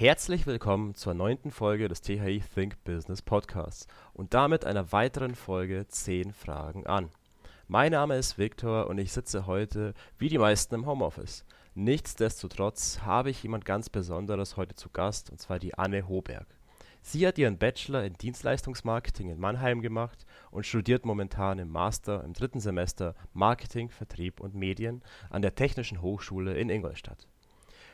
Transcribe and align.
Herzlich 0.00 0.46
willkommen 0.46 0.94
zur 0.94 1.12
neunten 1.12 1.50
Folge 1.50 1.86
des 1.86 2.00
THI 2.00 2.42
Think 2.54 2.82
Business 2.84 3.20
Podcasts 3.20 3.86
und 4.14 4.32
damit 4.32 4.64
einer 4.64 4.92
weiteren 4.92 5.34
Folge 5.34 5.86
10 5.86 6.32
Fragen 6.32 6.86
an. 6.86 7.10
Mein 7.68 7.92
Name 7.92 8.16
ist 8.16 8.38
Viktor 8.38 8.86
und 8.86 8.96
ich 8.96 9.12
sitze 9.12 9.46
heute 9.46 9.92
wie 10.16 10.30
die 10.30 10.38
meisten 10.38 10.74
im 10.74 10.86
Homeoffice. 10.86 11.44
Nichtsdestotrotz 11.74 13.00
habe 13.02 13.28
ich 13.28 13.42
jemand 13.42 13.66
ganz 13.66 13.90
Besonderes 13.90 14.56
heute 14.56 14.74
zu 14.74 14.88
Gast 14.88 15.28
und 15.28 15.38
zwar 15.38 15.58
die 15.58 15.74
Anne 15.74 16.08
Hoberg. 16.08 16.46
Sie 17.02 17.26
hat 17.26 17.36
ihren 17.36 17.58
Bachelor 17.58 18.02
in 18.04 18.14
Dienstleistungsmarketing 18.14 19.28
in 19.28 19.38
Mannheim 19.38 19.82
gemacht 19.82 20.24
und 20.50 20.64
studiert 20.64 21.04
momentan 21.04 21.58
im 21.58 21.68
Master 21.68 22.24
im 22.24 22.32
dritten 22.32 22.60
Semester 22.60 23.14
Marketing, 23.34 23.90
Vertrieb 23.90 24.40
und 24.40 24.54
Medien 24.54 25.02
an 25.28 25.42
der 25.42 25.54
Technischen 25.54 26.00
Hochschule 26.00 26.54
in 26.54 26.70
Ingolstadt. 26.70 27.26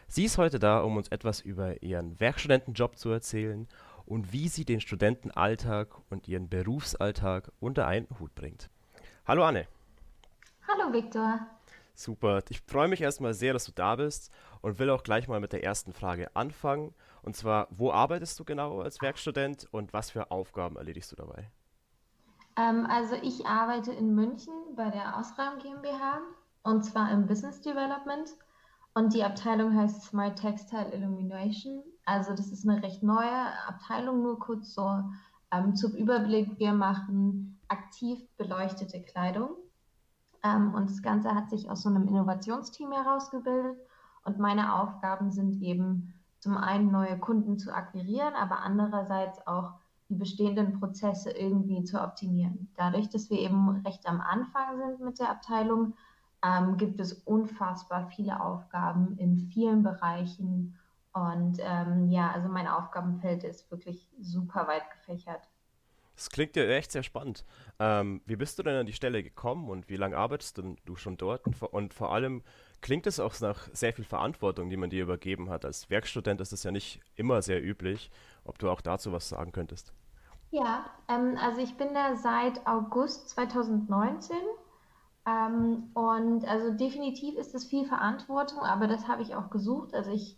Sie 0.08 0.24
ist 0.24 0.38
heute 0.38 0.58
da, 0.58 0.80
um 0.80 0.96
uns 0.96 1.08
etwas 1.08 1.40
über 1.40 1.82
ihren 1.82 2.18
Werkstudentenjob 2.20 2.96
zu 2.96 3.10
erzählen 3.10 3.68
und 4.06 4.32
wie 4.32 4.48
sie 4.48 4.64
den 4.64 4.80
Studentenalltag 4.80 5.88
und 6.10 6.28
ihren 6.28 6.48
Berufsalltag 6.48 7.50
unter 7.58 7.86
einen 7.88 8.06
Hut 8.20 8.34
bringt. 8.34 8.70
Hallo 9.26 9.44
Anne. 9.44 9.66
Hallo 10.68 10.92
Viktor. 10.92 11.40
Super. 11.94 12.42
Ich 12.50 12.60
freue 12.60 12.88
mich 12.88 13.00
erstmal 13.00 13.34
sehr, 13.34 13.52
dass 13.52 13.64
du 13.64 13.72
da 13.72 13.96
bist 13.96 14.30
und 14.60 14.78
will 14.78 14.90
auch 14.90 15.02
gleich 15.02 15.26
mal 15.26 15.40
mit 15.40 15.52
der 15.52 15.64
ersten 15.64 15.92
Frage 15.92 16.34
anfangen. 16.36 16.94
Und 17.22 17.36
zwar, 17.36 17.66
wo 17.70 17.90
arbeitest 17.90 18.38
du 18.38 18.44
genau 18.44 18.80
als 18.82 19.00
Werkstudent 19.02 19.66
und 19.72 19.92
was 19.92 20.10
für 20.10 20.30
Aufgaben 20.30 20.76
erledigst 20.76 21.10
du 21.10 21.16
dabei? 21.16 21.50
Ähm, 22.56 22.86
also 22.88 23.16
ich 23.22 23.44
arbeite 23.44 23.92
in 23.92 24.14
München 24.14 24.54
bei 24.76 24.88
der 24.90 25.18
Ausraum 25.18 25.58
GmbH 25.58 26.20
und 26.62 26.84
zwar 26.84 27.10
im 27.10 27.26
Business 27.26 27.60
Development 27.60 28.28
und 28.96 29.12
die 29.12 29.24
Abteilung 29.24 29.76
heißt 29.76 30.04
Smart 30.04 30.38
Textile 30.38 30.90
Illumination. 30.90 31.82
Also 32.06 32.30
das 32.30 32.50
ist 32.50 32.66
eine 32.66 32.82
recht 32.82 33.02
neue 33.02 33.52
Abteilung, 33.68 34.22
nur 34.22 34.38
kurz 34.38 34.72
so 34.72 35.02
ähm, 35.52 35.76
zum 35.76 35.92
Überblick. 35.92 36.58
Wir 36.58 36.72
machen 36.72 37.60
aktiv 37.68 38.18
beleuchtete 38.38 39.02
Kleidung. 39.02 39.50
Ähm, 40.42 40.72
und 40.72 40.88
das 40.88 41.02
Ganze 41.02 41.34
hat 41.34 41.50
sich 41.50 41.68
aus 41.70 41.82
so 41.82 41.90
einem 41.90 42.08
Innovationsteam 42.08 42.90
herausgebildet. 42.90 43.76
Und 44.24 44.38
meine 44.38 44.80
Aufgaben 44.80 45.30
sind 45.30 45.60
eben 45.60 46.14
zum 46.40 46.56
einen 46.56 46.90
neue 46.90 47.18
Kunden 47.18 47.58
zu 47.58 47.74
akquirieren, 47.74 48.32
aber 48.34 48.60
andererseits 48.60 49.46
auch 49.46 49.74
die 50.08 50.14
bestehenden 50.14 50.80
Prozesse 50.80 51.32
irgendwie 51.32 51.84
zu 51.84 52.02
optimieren. 52.02 52.70
Dadurch, 52.76 53.10
dass 53.10 53.28
wir 53.28 53.40
eben 53.40 53.68
recht 53.84 54.08
am 54.08 54.22
Anfang 54.22 54.78
sind 54.78 55.00
mit 55.00 55.18
der 55.18 55.28
Abteilung, 55.28 55.92
ähm, 56.44 56.76
gibt 56.76 57.00
es 57.00 57.12
unfassbar 57.12 58.08
viele 58.08 58.40
Aufgaben 58.40 59.16
in 59.18 59.38
vielen 59.52 59.82
Bereichen. 59.82 60.78
Und 61.12 61.58
ähm, 61.60 62.10
ja, 62.10 62.30
also 62.30 62.48
mein 62.48 62.68
Aufgabenfeld 62.68 63.44
ist 63.44 63.70
wirklich 63.70 64.10
super 64.20 64.66
weit 64.68 64.90
gefächert. 64.90 65.48
Das 66.16 66.30
klingt 66.30 66.56
ja 66.56 66.64
echt 66.64 66.92
sehr 66.92 67.02
spannend. 67.02 67.44
Ähm, 67.78 68.22
wie 68.24 68.36
bist 68.36 68.58
du 68.58 68.62
denn 68.62 68.76
an 68.76 68.86
die 68.86 68.94
Stelle 68.94 69.22
gekommen 69.22 69.68
und 69.68 69.88
wie 69.90 69.96
lange 69.96 70.16
arbeitest 70.16 70.62
du 70.84 70.96
schon 70.96 71.18
dort? 71.18 71.46
Und 71.46 71.56
vor, 71.56 71.74
und 71.74 71.92
vor 71.92 72.12
allem 72.12 72.42
klingt 72.80 73.06
es 73.06 73.20
auch 73.20 73.38
nach 73.40 73.68
sehr 73.72 73.92
viel 73.92 74.04
Verantwortung, 74.04 74.70
die 74.70 74.78
man 74.78 74.88
dir 74.88 75.02
übergeben 75.02 75.50
hat. 75.50 75.66
Als 75.66 75.90
Werkstudent 75.90 76.40
ist 76.40 76.52
das 76.52 76.62
ja 76.62 76.70
nicht 76.70 77.00
immer 77.16 77.42
sehr 77.42 77.62
üblich. 77.62 78.10
Ob 78.44 78.58
du 78.58 78.70
auch 78.70 78.80
dazu 78.80 79.12
was 79.12 79.28
sagen 79.28 79.52
könntest? 79.52 79.92
Ja, 80.50 80.86
ähm, 81.08 81.36
also 81.38 81.60
ich 81.60 81.76
bin 81.76 81.92
da 81.92 82.16
seit 82.16 82.66
August 82.66 83.28
2019 83.30 84.36
ähm, 85.26 85.90
und 85.94 86.44
also 86.46 86.72
definitiv 86.72 87.36
ist 87.36 87.54
es 87.54 87.64
viel 87.64 87.84
Verantwortung, 87.84 88.60
aber 88.60 88.86
das 88.86 89.08
habe 89.08 89.22
ich 89.22 89.34
auch 89.34 89.50
gesucht. 89.50 89.92
Also 89.94 90.12
ich 90.12 90.36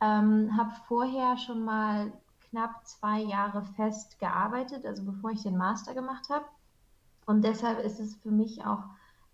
ähm, 0.00 0.56
habe 0.56 0.72
vorher 0.88 1.36
schon 1.36 1.64
mal 1.64 2.12
knapp 2.50 2.86
zwei 2.86 3.20
Jahre 3.20 3.62
fest 3.76 4.18
gearbeitet, 4.18 4.86
also 4.86 5.04
bevor 5.04 5.30
ich 5.30 5.42
den 5.42 5.56
Master 5.56 5.94
gemacht 5.94 6.28
habe. 6.30 6.44
Und 7.26 7.44
deshalb 7.44 7.78
ist 7.80 8.00
es 8.00 8.16
für 8.16 8.30
mich 8.30 8.64
auch 8.64 8.84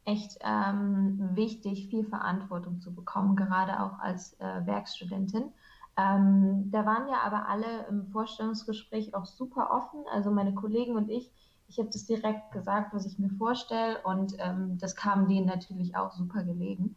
echt 0.05 0.39
ähm, 0.41 1.31
wichtig, 1.35 1.89
viel 1.89 2.05
Verantwortung 2.05 2.81
zu 2.81 2.95
bekommen, 2.95 3.37
gerade 3.37 3.81
auch 3.83 3.99
als 3.99 4.35
äh, 4.41 4.67
Werkstudentin. 4.67 5.53
Ähm, 5.97 6.71
da 6.71 6.87
waren 6.87 7.09
ja 7.09 7.21
aber 7.25 7.49
alle 7.49 7.87
im 7.89 8.07
Vorstellungsgespräch 8.07 9.15
auch 9.15 9.27
super 9.27 9.71
offen. 9.71 10.01
Also 10.13 10.31
meine 10.31 10.55
Kollegen 10.55 10.97
und 10.97 11.11
ich, 11.11 11.31
ich 11.69 11.79
habe 11.79 11.91
das 11.91 12.07
direkt 12.07 12.51
gesagt, 12.51 12.95
was 12.95 13.07
ich 13.07 13.19
mir 13.19 13.31
vorstelle 13.31 13.99
und 14.03 14.35
ähm, 14.39 14.79
das 14.79 14.97
kam 14.97 15.29
denen 15.29 15.47
natürlich 15.47 15.97
auch 15.97 16.13
super 16.13 16.43
gelegen. 16.43 16.97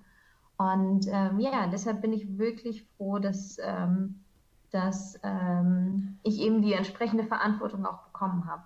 Und 0.58 1.08
ähm, 1.08 1.40
ja, 1.40 1.68
deshalb 1.68 2.02
bin 2.02 2.14
ich 2.14 2.38
wirklich 2.38 2.86
froh, 2.96 3.20
dass, 3.20 3.58
ähm, 3.62 4.22
dass 4.72 5.20
ähm, 5.24 6.20
ich 6.24 6.40
eben 6.40 6.62
die 6.62 6.74
entsprechende 6.74 7.24
Verantwortung 7.24 7.86
auch 7.86 8.04
bekommen 8.04 8.46
habe. 8.46 8.64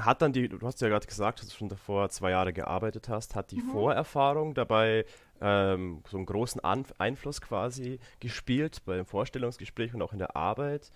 Hat 0.00 0.22
dann 0.22 0.32
die, 0.32 0.48
du 0.48 0.58
hast 0.66 0.80
ja 0.80 0.88
gerade 0.88 1.06
gesagt, 1.06 1.40
dass 1.40 1.48
du 1.48 1.54
schon 1.54 1.68
davor 1.68 2.08
zwei 2.08 2.30
Jahre 2.30 2.52
gearbeitet 2.52 3.08
hast, 3.08 3.36
hat 3.36 3.50
die 3.50 3.60
mhm. 3.60 3.70
Vorerfahrung 3.70 4.54
dabei 4.54 5.04
ähm, 5.40 6.02
so 6.08 6.16
einen 6.16 6.26
großen 6.26 6.64
An 6.64 6.86
Einfluss 6.98 7.40
quasi 7.42 7.98
gespielt 8.20 8.82
beim 8.86 9.04
Vorstellungsgespräch 9.04 9.94
und 9.94 10.00
auch 10.00 10.12
in 10.12 10.18
der 10.20 10.36
Arbeit? 10.36 10.90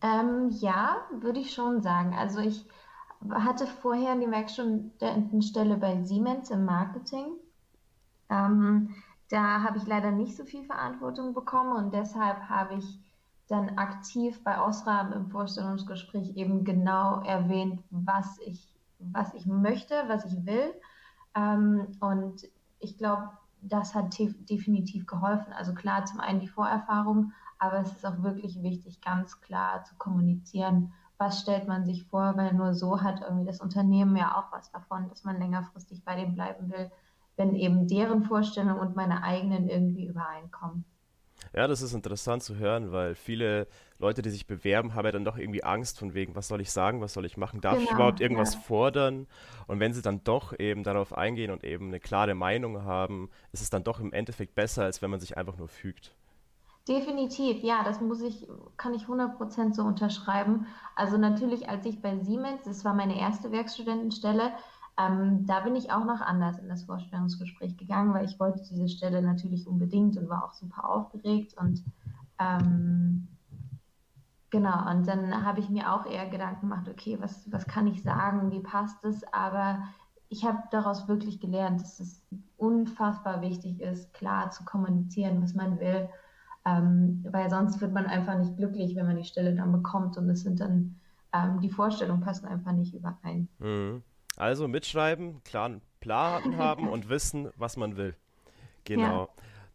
Ähm, 0.00 0.48
ja, 0.60 0.96
würde 1.20 1.40
ich 1.40 1.52
schon 1.52 1.82
sagen. 1.82 2.14
Also 2.14 2.40
ich 2.40 2.66
hatte 3.28 3.66
vorher 3.66 4.16
die 4.16 4.30
Werkstudentenstelle 4.30 5.76
bei 5.76 6.02
Siemens 6.04 6.50
im 6.50 6.64
Marketing. 6.64 7.26
Ähm, 8.28 8.94
da 9.28 9.62
habe 9.62 9.78
ich 9.78 9.86
leider 9.86 10.10
nicht 10.10 10.36
so 10.36 10.44
viel 10.44 10.64
Verantwortung 10.64 11.34
bekommen 11.34 11.72
und 11.76 11.94
deshalb 11.94 12.48
habe 12.48 12.76
ich 12.76 12.98
dann 13.48 13.78
aktiv 13.78 14.42
bei 14.44 14.60
Osram 14.60 15.12
im 15.12 15.28
Vorstellungsgespräch 15.28 16.36
eben 16.36 16.64
genau 16.64 17.20
erwähnt, 17.22 17.82
was 17.90 18.38
ich, 18.46 18.74
was 18.98 19.34
ich 19.34 19.46
möchte, 19.46 19.94
was 20.06 20.24
ich 20.24 20.46
will. 20.46 20.72
Ähm, 21.34 21.88
und 22.00 22.46
ich 22.78 22.96
glaube, 22.96 23.30
das 23.60 23.94
hat 23.94 24.18
definitiv 24.18 25.06
geholfen. 25.06 25.52
Also 25.52 25.74
klar, 25.74 26.04
zum 26.06 26.20
einen 26.20 26.40
die 26.40 26.48
Vorerfahrung, 26.48 27.32
aber 27.58 27.80
es 27.80 27.92
ist 27.92 28.06
auch 28.06 28.22
wirklich 28.22 28.62
wichtig, 28.62 29.00
ganz 29.00 29.40
klar 29.40 29.84
zu 29.84 29.94
kommunizieren, 29.96 30.92
was 31.20 31.42
stellt 31.42 31.68
man 31.68 31.84
sich 31.84 32.04
vor, 32.04 32.32
weil 32.36 32.54
nur 32.54 32.72
so 32.72 33.02
hat 33.02 33.20
irgendwie 33.20 33.44
das 33.44 33.60
Unternehmen 33.60 34.16
ja 34.16 34.38
auch 34.38 34.50
was 34.56 34.72
davon, 34.72 35.08
dass 35.10 35.22
man 35.22 35.38
längerfristig 35.38 36.02
bei 36.02 36.16
dem 36.16 36.34
bleiben 36.34 36.70
will, 36.70 36.90
wenn 37.36 37.54
eben 37.54 37.86
deren 37.86 38.22
Vorstellungen 38.22 38.80
und 38.80 38.96
meine 38.96 39.22
eigenen 39.22 39.68
irgendwie 39.68 40.06
übereinkommen. 40.06 40.86
Ja, 41.54 41.66
das 41.66 41.82
ist 41.82 41.92
interessant 41.92 42.42
zu 42.42 42.56
hören, 42.56 42.92
weil 42.92 43.14
viele 43.14 43.66
Leute, 43.98 44.22
die 44.22 44.30
sich 44.30 44.46
bewerben, 44.46 44.94
haben 44.94 45.04
ja 45.04 45.12
dann 45.12 45.24
doch 45.24 45.36
irgendwie 45.36 45.64
Angst 45.64 45.98
von 45.98 46.14
wegen, 46.14 46.34
was 46.34 46.48
soll 46.48 46.60
ich 46.60 46.70
sagen, 46.70 47.00
was 47.02 47.12
soll 47.12 47.26
ich 47.26 47.36
machen, 47.36 47.60
darf 47.60 47.74
genau, 47.74 47.84
ich 47.84 47.92
überhaupt 47.92 48.20
irgendwas 48.20 48.54
ja. 48.54 48.60
fordern? 48.60 49.26
Und 49.66 49.78
wenn 49.78 49.92
sie 49.92 50.02
dann 50.02 50.24
doch 50.24 50.58
eben 50.58 50.84
darauf 50.84 51.12
eingehen 51.12 51.50
und 51.50 51.64
eben 51.64 51.88
eine 51.88 52.00
klare 52.00 52.34
Meinung 52.34 52.84
haben, 52.84 53.30
ist 53.52 53.62
es 53.62 53.68
dann 53.68 53.84
doch 53.84 54.00
im 54.00 54.12
Endeffekt 54.12 54.54
besser, 54.54 54.84
als 54.84 55.02
wenn 55.02 55.10
man 55.10 55.20
sich 55.20 55.36
einfach 55.36 55.56
nur 55.56 55.68
fügt. 55.68 56.14
Definitiv, 56.88 57.62
ja, 57.62 57.84
das 57.84 58.00
muss 58.00 58.22
ich, 58.22 58.48
kann 58.76 58.94
ich 58.94 59.06
100% 59.06 59.74
so 59.74 59.82
unterschreiben. 59.82 60.66
Also 60.96 61.18
natürlich, 61.18 61.68
als 61.68 61.84
ich 61.84 62.00
bei 62.00 62.18
Siemens, 62.18 62.62
das 62.64 62.84
war 62.84 62.94
meine 62.94 63.18
erste 63.18 63.52
Werkstudentenstelle, 63.52 64.52
ähm, 64.98 65.46
da 65.46 65.60
bin 65.60 65.76
ich 65.76 65.92
auch 65.92 66.04
noch 66.04 66.20
anders 66.20 66.58
in 66.58 66.68
das 66.68 66.84
Vorstellungsgespräch 66.84 67.76
gegangen, 67.76 68.14
weil 68.14 68.24
ich 68.24 68.40
wollte 68.40 68.62
diese 68.62 68.88
Stelle 68.88 69.22
natürlich 69.22 69.66
unbedingt 69.66 70.16
und 70.16 70.28
war 70.28 70.44
auch 70.44 70.52
super 70.52 70.88
aufgeregt 70.88 71.54
und 71.58 71.84
ähm, 72.38 73.28
genau, 74.48 74.90
und 74.90 75.06
dann 75.06 75.44
habe 75.44 75.60
ich 75.60 75.68
mir 75.68 75.92
auch 75.92 76.06
eher 76.06 76.28
Gedanken 76.28 76.62
gemacht, 76.68 76.88
okay, 76.88 77.18
was, 77.20 77.50
was 77.52 77.66
kann 77.66 77.86
ich 77.86 78.02
sagen, 78.02 78.50
wie 78.50 78.60
passt 78.60 79.04
es, 79.04 79.22
aber 79.32 79.84
ich 80.28 80.44
habe 80.44 80.58
daraus 80.70 81.08
wirklich 81.08 81.40
gelernt, 81.40 81.82
dass 81.82 82.00
es 82.00 82.26
unfassbar 82.56 83.42
wichtig 83.42 83.80
ist, 83.80 84.12
klar 84.14 84.50
zu 84.50 84.64
kommunizieren, 84.64 85.42
was 85.42 85.54
man 85.54 85.78
will 85.78 86.08
ähm, 86.64 87.24
weil 87.30 87.48
sonst 87.50 87.80
wird 87.80 87.92
man 87.92 88.06
einfach 88.06 88.38
nicht 88.38 88.56
glücklich, 88.56 88.94
wenn 88.96 89.06
man 89.06 89.16
die 89.16 89.24
Stelle 89.24 89.54
dann 89.54 89.72
bekommt 89.72 90.16
und 90.16 90.28
es 90.28 90.42
sind 90.42 90.60
dann, 90.60 91.00
ähm, 91.32 91.60
die 91.60 91.70
Vorstellungen 91.70 92.20
passen 92.20 92.46
einfach 92.46 92.72
nicht 92.72 92.94
überein. 92.94 93.48
Mhm. 93.58 94.02
Also 94.36 94.68
mitschreiben, 94.68 95.42
klaren 95.44 95.80
Plan 96.00 96.56
haben 96.56 96.88
und 96.88 97.08
wissen, 97.08 97.50
was 97.56 97.76
man 97.76 97.96
will. 97.96 98.14
Genau. 98.84 99.22
Ja. 99.22 99.28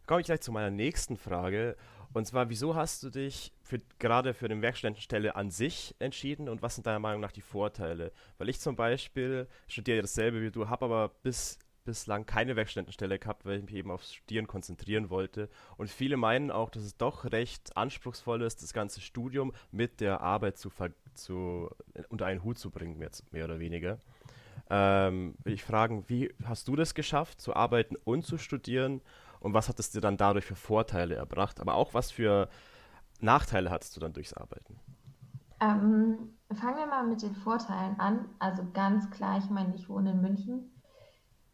Komme 0.06 0.20
ich 0.20 0.26
gleich 0.26 0.40
zu 0.40 0.52
meiner 0.52 0.70
nächsten 0.70 1.16
Frage. 1.16 1.76
Und 2.12 2.26
zwar, 2.26 2.48
wieso 2.48 2.74
hast 2.74 3.02
du 3.02 3.10
dich 3.10 3.52
für, 3.62 3.78
gerade 3.98 4.32
für 4.32 4.48
den 4.48 4.62
Werkstudentenstelle 4.62 5.36
an 5.36 5.50
sich 5.50 5.94
entschieden 5.98 6.48
und 6.48 6.62
was 6.62 6.76
sind 6.76 6.86
deiner 6.86 6.98
Meinung 6.98 7.20
nach 7.20 7.32
die 7.32 7.42
Vorteile? 7.42 8.12
Weil 8.38 8.48
ich 8.48 8.60
zum 8.60 8.76
Beispiel 8.76 9.48
studiere 9.66 10.00
dasselbe 10.00 10.40
wie 10.40 10.50
du, 10.50 10.68
habe 10.68 10.86
aber 10.86 11.10
bis 11.22 11.58
bislang 11.86 12.26
keine 12.26 12.56
Werkstudentenstelle 12.56 13.18
gehabt, 13.18 13.46
weil 13.46 13.58
ich 13.58 13.64
mich 13.64 13.74
eben 13.74 13.90
aufs 13.90 14.12
Studieren 14.12 14.46
konzentrieren 14.46 15.08
wollte. 15.08 15.48
Und 15.78 15.88
viele 15.88 16.18
meinen 16.18 16.50
auch, 16.50 16.68
dass 16.68 16.82
es 16.82 16.96
doch 16.96 17.24
recht 17.32 17.76
anspruchsvoll 17.76 18.42
ist, 18.42 18.62
das 18.62 18.74
ganze 18.74 19.00
Studium 19.00 19.52
mit 19.70 20.00
der 20.00 20.20
Arbeit 20.20 20.58
zu, 20.58 20.70
zu 21.14 21.70
unter 22.10 22.26
einen 22.26 22.44
Hut 22.44 22.58
zu 22.58 22.70
bringen, 22.70 22.98
mehr, 22.98 23.10
mehr 23.30 23.46
oder 23.46 23.58
weniger. 23.58 23.98
Ähm, 24.68 25.36
will 25.44 25.54
ich 25.54 25.64
fragen, 25.64 26.04
wie 26.08 26.34
hast 26.44 26.68
du 26.68 26.76
das 26.76 26.94
geschafft, 26.94 27.40
zu 27.40 27.54
arbeiten 27.54 27.96
und 28.04 28.26
zu 28.26 28.36
studieren? 28.36 29.00
Und 29.40 29.54
was 29.54 29.68
hat 29.68 29.78
es 29.78 29.90
dir 29.90 30.00
dann 30.00 30.16
dadurch 30.16 30.44
für 30.44 30.56
Vorteile 30.56 31.14
erbracht? 31.14 31.60
Aber 31.60 31.74
auch 31.74 31.94
was 31.94 32.10
für 32.10 32.48
Nachteile 33.20 33.70
hattest 33.70 33.96
du 33.96 34.00
dann 34.00 34.12
durchs 34.12 34.34
Arbeiten? 34.34 34.78
Ähm, 35.60 36.34
fangen 36.52 36.76
wir 36.76 36.86
mal 36.86 37.06
mit 37.06 37.22
den 37.22 37.34
Vorteilen 37.34 37.98
an. 37.98 38.28
Also 38.38 38.62
ganz 38.72 39.10
klar, 39.10 39.38
ich 39.38 39.48
meine, 39.48 39.74
ich 39.74 39.88
wohne 39.88 40.10
in 40.10 40.20
München. 40.20 40.70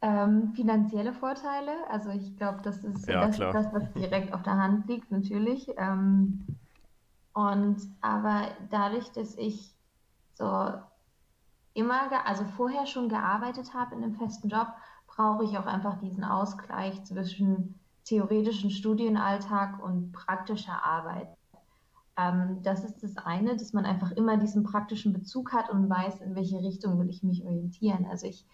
Ähm, 0.04 0.52
finanzielle 0.56 1.12
Vorteile, 1.12 1.70
also 1.88 2.10
ich 2.10 2.37
glaube, 2.37 2.60
das 2.62 2.82
ist 2.82 3.06
Ja, 3.06 3.26
das, 3.26 3.38
das, 3.38 3.72
was 3.72 3.93
direkt 3.93 4.34
auf 4.34 4.43
der 4.43 4.58
Hand 4.58 4.88
liegt, 4.88 5.12
natürlich. 5.12 5.70
Ähm, 5.76 6.44
und 7.34 7.76
aber 8.00 8.49
dadurch, 8.69 9.12
dass 9.12 9.37
ich 9.38 9.76
so 10.34 10.72
immer, 11.75 12.26
also 12.26 12.44
vorher 12.44 12.87
schon 12.87 13.08
gearbeitet 13.08 13.75
habe 13.75 13.94
in 13.94 14.02
einem 14.02 14.16
festen 14.16 14.49
Job, 14.49 14.66
brauche 15.06 15.44
ich 15.44 15.56
auch 15.56 15.66
einfach 15.66 16.00
diesen 16.00 16.25
Ausgleich 16.25 17.04
zwischen 17.04 17.78
theoretischem 18.04 18.70
Studienalltag 18.70 19.81
und 19.82 20.10
praktischer 20.10 20.84
Arbeit. 20.84 21.28
Ähm, 22.16 22.60
das 22.62 22.82
ist 22.82 23.02
das 23.02 23.16
eine, 23.19 23.56
dass 23.56 23.72
man 23.72 23.84
einfach 23.87 24.10
immer 24.10 24.37
diesen 24.37 24.64
praktischen 24.64 25.12
Bezug 25.12 25.52
hat 25.52 25.70
und 25.70 25.88
weiß, 25.88 26.20
in 26.22 26.34
welche 26.34 26.58
Richtung 26.58 26.99
will 26.99 27.08
ich 27.08 27.22
mich 27.22 27.44
orientieren. 27.44 28.06
Also 28.10 28.26
ich 28.26 28.44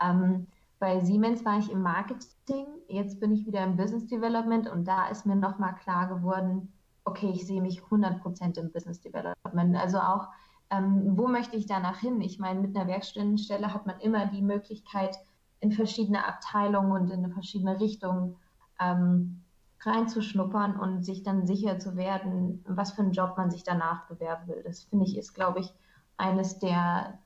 ähm, 0.00 0.48
bei 0.78 1.00
Siemens 1.00 1.44
war 1.44 1.58
ich 1.58 1.70
im 1.70 1.82
Marketing, 1.82 2.66
jetzt 2.88 3.20
bin 3.20 3.32
ich 3.32 3.46
wieder 3.46 3.64
im 3.64 3.76
Business 3.76 4.06
Development 4.06 4.68
und 4.68 4.86
da 4.86 5.08
ist 5.08 5.26
mir 5.26 5.36
nochmal 5.36 5.74
klar 5.76 6.08
geworden, 6.08 6.72
okay, 7.04 7.30
ich 7.30 7.46
sehe 7.46 7.62
mich 7.62 7.80
100% 7.80 8.58
im 8.58 8.72
Business 8.72 9.00
Development. 9.00 9.76
Also 9.76 9.98
auch, 9.98 10.28
ähm, 10.70 11.16
wo 11.16 11.28
möchte 11.28 11.56
ich 11.56 11.66
danach 11.66 11.98
hin? 12.00 12.20
Ich 12.20 12.38
meine, 12.38 12.60
mit 12.60 12.76
einer 12.76 12.88
Werkstudentenstelle 12.88 13.72
hat 13.72 13.86
man 13.86 14.00
immer 14.00 14.26
die 14.26 14.42
Möglichkeit, 14.42 15.16
in 15.60 15.72
verschiedene 15.72 16.26
Abteilungen 16.26 16.92
und 16.92 17.10
in 17.10 17.32
verschiedene 17.32 17.80
Richtungen 17.80 18.36
ähm, 18.78 19.42
reinzuschnuppern 19.80 20.78
und 20.78 21.04
sich 21.04 21.22
dann 21.22 21.46
sicher 21.46 21.78
zu 21.78 21.96
werden, 21.96 22.64
was 22.66 22.92
für 22.92 23.02
einen 23.02 23.12
Job 23.12 23.34
man 23.36 23.50
sich 23.50 23.62
danach 23.62 24.06
bewerben 24.08 24.48
will. 24.48 24.62
Das 24.64 24.82
finde 24.82 25.06
ich 25.06 25.16
ist, 25.16 25.32
glaube 25.32 25.60
ich, 25.60 25.72
eines 26.16 26.58
der, 26.58 27.18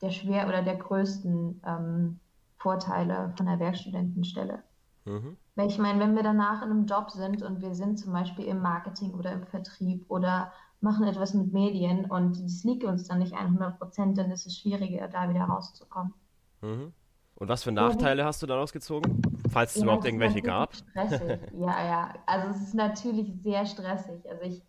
der 0.00 0.10
schwer 0.10 0.48
oder 0.48 0.62
der 0.62 0.76
größten 0.76 1.60
ähm, 1.66 2.20
Vorteile 2.64 3.32
von 3.36 3.46
der 3.46 3.60
Werkstudentenstelle. 3.60 4.64
Mhm. 5.04 5.36
Weil 5.54 5.68
ich 5.68 5.78
meine, 5.78 6.00
wenn 6.00 6.16
wir 6.16 6.22
danach 6.22 6.62
in 6.62 6.70
einem 6.70 6.86
Job 6.86 7.10
sind 7.10 7.42
und 7.42 7.60
wir 7.60 7.74
sind 7.74 7.98
zum 7.98 8.12
Beispiel 8.12 8.46
im 8.46 8.60
Marketing 8.62 9.12
oder 9.14 9.32
im 9.32 9.46
Vertrieb 9.46 10.06
oder 10.08 10.52
machen 10.80 11.06
etwas 11.06 11.34
mit 11.34 11.52
Medien 11.52 12.06
und 12.10 12.36
es 12.38 12.64
liegt 12.64 12.84
uns 12.84 13.04
dann 13.06 13.18
nicht 13.20 13.34
100 13.34 13.78
Prozent, 13.78 14.18
dann 14.18 14.30
ist 14.30 14.46
es 14.46 14.58
schwieriger, 14.58 15.08
da 15.08 15.28
wieder 15.28 15.44
rauszukommen. 15.44 16.14
Mhm. 16.62 16.92
Und 17.36 17.48
was 17.48 17.64
für 17.64 17.72
Ja, 17.78 17.88
Nachteile 17.88 18.24
hast 18.24 18.42
du 18.42 18.46
daraus 18.46 18.72
gezogen? 18.72 19.20
Falls 19.50 19.74
es 19.74 19.80
ja, 19.80 19.82
überhaupt 19.82 20.04
irgendwelche 20.06 20.42
gab? 20.42 20.74
stressig. 20.74 21.40
Ja, 21.52 21.84
ja. 21.84 22.14
Also 22.26 22.48
es 22.50 22.62
ist 22.62 22.74
natürlich 22.74 23.32
sehr 23.42 23.66
stressig. 23.66 24.28
Also 24.30 24.42
ich, 24.44 24.62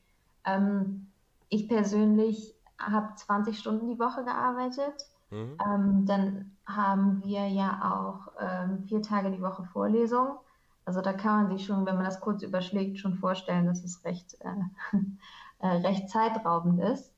ähm, 0.45 1.11
ich 1.49 1.67
persönlich 1.67 2.55
habe 2.79 3.15
20 3.15 3.57
Stunden 3.59 3.87
die 3.89 3.99
Woche 3.99 4.23
gearbeitet. 4.23 5.09
Mhm. 5.31 5.57
Ähm, 5.65 6.05
dann 6.05 6.54
haben 6.65 7.23
wir 7.23 7.47
ja 7.47 7.93
auch 7.93 8.33
ähm, 8.39 8.83
vier 8.87 9.01
Tage 9.01 9.31
die 9.31 9.41
Woche 9.41 9.63
Vorlesung. 9.65 10.39
Also 10.85 11.01
da 11.01 11.13
kann 11.13 11.43
man 11.43 11.57
sich 11.57 11.65
schon, 11.65 11.85
wenn 11.85 11.95
man 11.95 12.05
das 12.05 12.19
kurz 12.19 12.43
überschlägt, 12.43 12.99
schon 12.99 13.15
vorstellen, 13.15 13.65
dass 13.65 13.83
es 13.83 14.03
recht, 14.03 14.37
äh, 14.41 14.97
äh, 15.59 15.67
recht 15.67 16.09
zeitraubend 16.09 16.79
ist. 16.81 17.11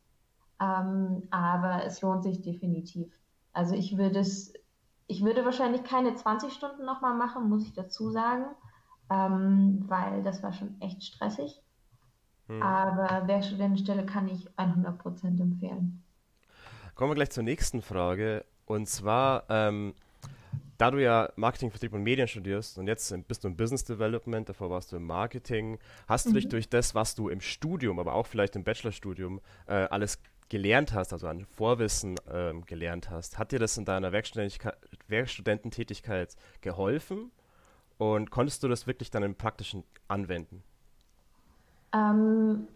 Ähm, 0.59 1.23
aber 1.31 1.83
es 1.85 2.01
lohnt 2.01 2.23
sich 2.23 2.41
definitiv. 2.41 3.13
Also 3.53 3.75
ich 3.75 3.97
würde 3.97 4.19
es, 4.19 4.53
ich 5.07 5.23
würde 5.23 5.45
wahrscheinlich 5.45 5.83
keine 5.83 6.15
20 6.15 6.53
Stunden 6.53 6.85
nochmal 6.85 7.13
machen, 7.13 7.49
muss 7.49 7.63
ich 7.63 7.73
dazu 7.73 8.09
sagen, 8.09 8.45
ähm, 9.09 9.85
weil 9.88 10.23
das 10.23 10.44
war 10.44 10.53
schon 10.53 10.79
echt 10.81 11.03
stressig. 11.03 11.61
Mhm. 12.47 12.61
Aber 12.61 13.27
Werkstudentenstelle 13.27 14.05
kann 14.05 14.27
ich 14.27 14.49
100% 14.57 15.41
empfehlen. 15.41 16.03
Kommen 16.95 17.11
wir 17.11 17.15
gleich 17.15 17.31
zur 17.31 17.44
nächsten 17.44 17.81
Frage. 17.81 18.45
Und 18.67 18.87
zwar, 18.87 19.45
ähm, 19.49 19.95
da 20.77 20.91
du 20.91 21.01
ja 21.01 21.31
Marketing, 21.37 21.71
Vertrieb 21.71 21.93
und 21.93 22.03
Medien 22.03 22.27
studierst 22.27 22.77
und 22.77 22.87
jetzt 22.87 23.11
bist 23.27 23.43
du 23.43 23.47
im 23.47 23.55
Business 23.55 23.83
Development, 23.83 24.47
davor 24.47 24.69
warst 24.69 24.91
du 24.91 24.97
im 24.97 25.07
Marketing, 25.07 25.79
hast 26.07 26.27
du 26.27 26.33
dich 26.33 26.45
Mhm. 26.45 26.49
durch 26.49 26.69
das, 26.69 26.93
was 26.93 27.15
du 27.15 27.29
im 27.29 27.41
Studium, 27.41 27.97
aber 27.97 28.13
auch 28.13 28.27
vielleicht 28.27 28.55
im 28.55 28.63
Bachelorstudium 28.63 29.41
äh, 29.65 29.73
alles 29.73 30.19
gelernt 30.49 30.93
hast, 30.93 31.13
also 31.13 31.27
an 31.27 31.45
Vorwissen 31.45 32.15
ähm, 32.31 32.63
gelernt 32.65 33.09
hast, 33.09 33.39
hat 33.39 33.51
dir 33.51 33.59
das 33.59 33.75
in 33.77 33.85
deiner 33.85 34.11
Werkstudententätigkeit 34.11 36.35
geholfen 36.61 37.31
und 37.97 38.29
konntest 38.29 38.61
du 38.63 38.67
das 38.67 38.85
wirklich 38.85 39.09
dann 39.09 39.23
im 39.23 39.33
Praktischen 39.35 39.83
anwenden? 40.07 40.61
Ähm, 41.93 42.67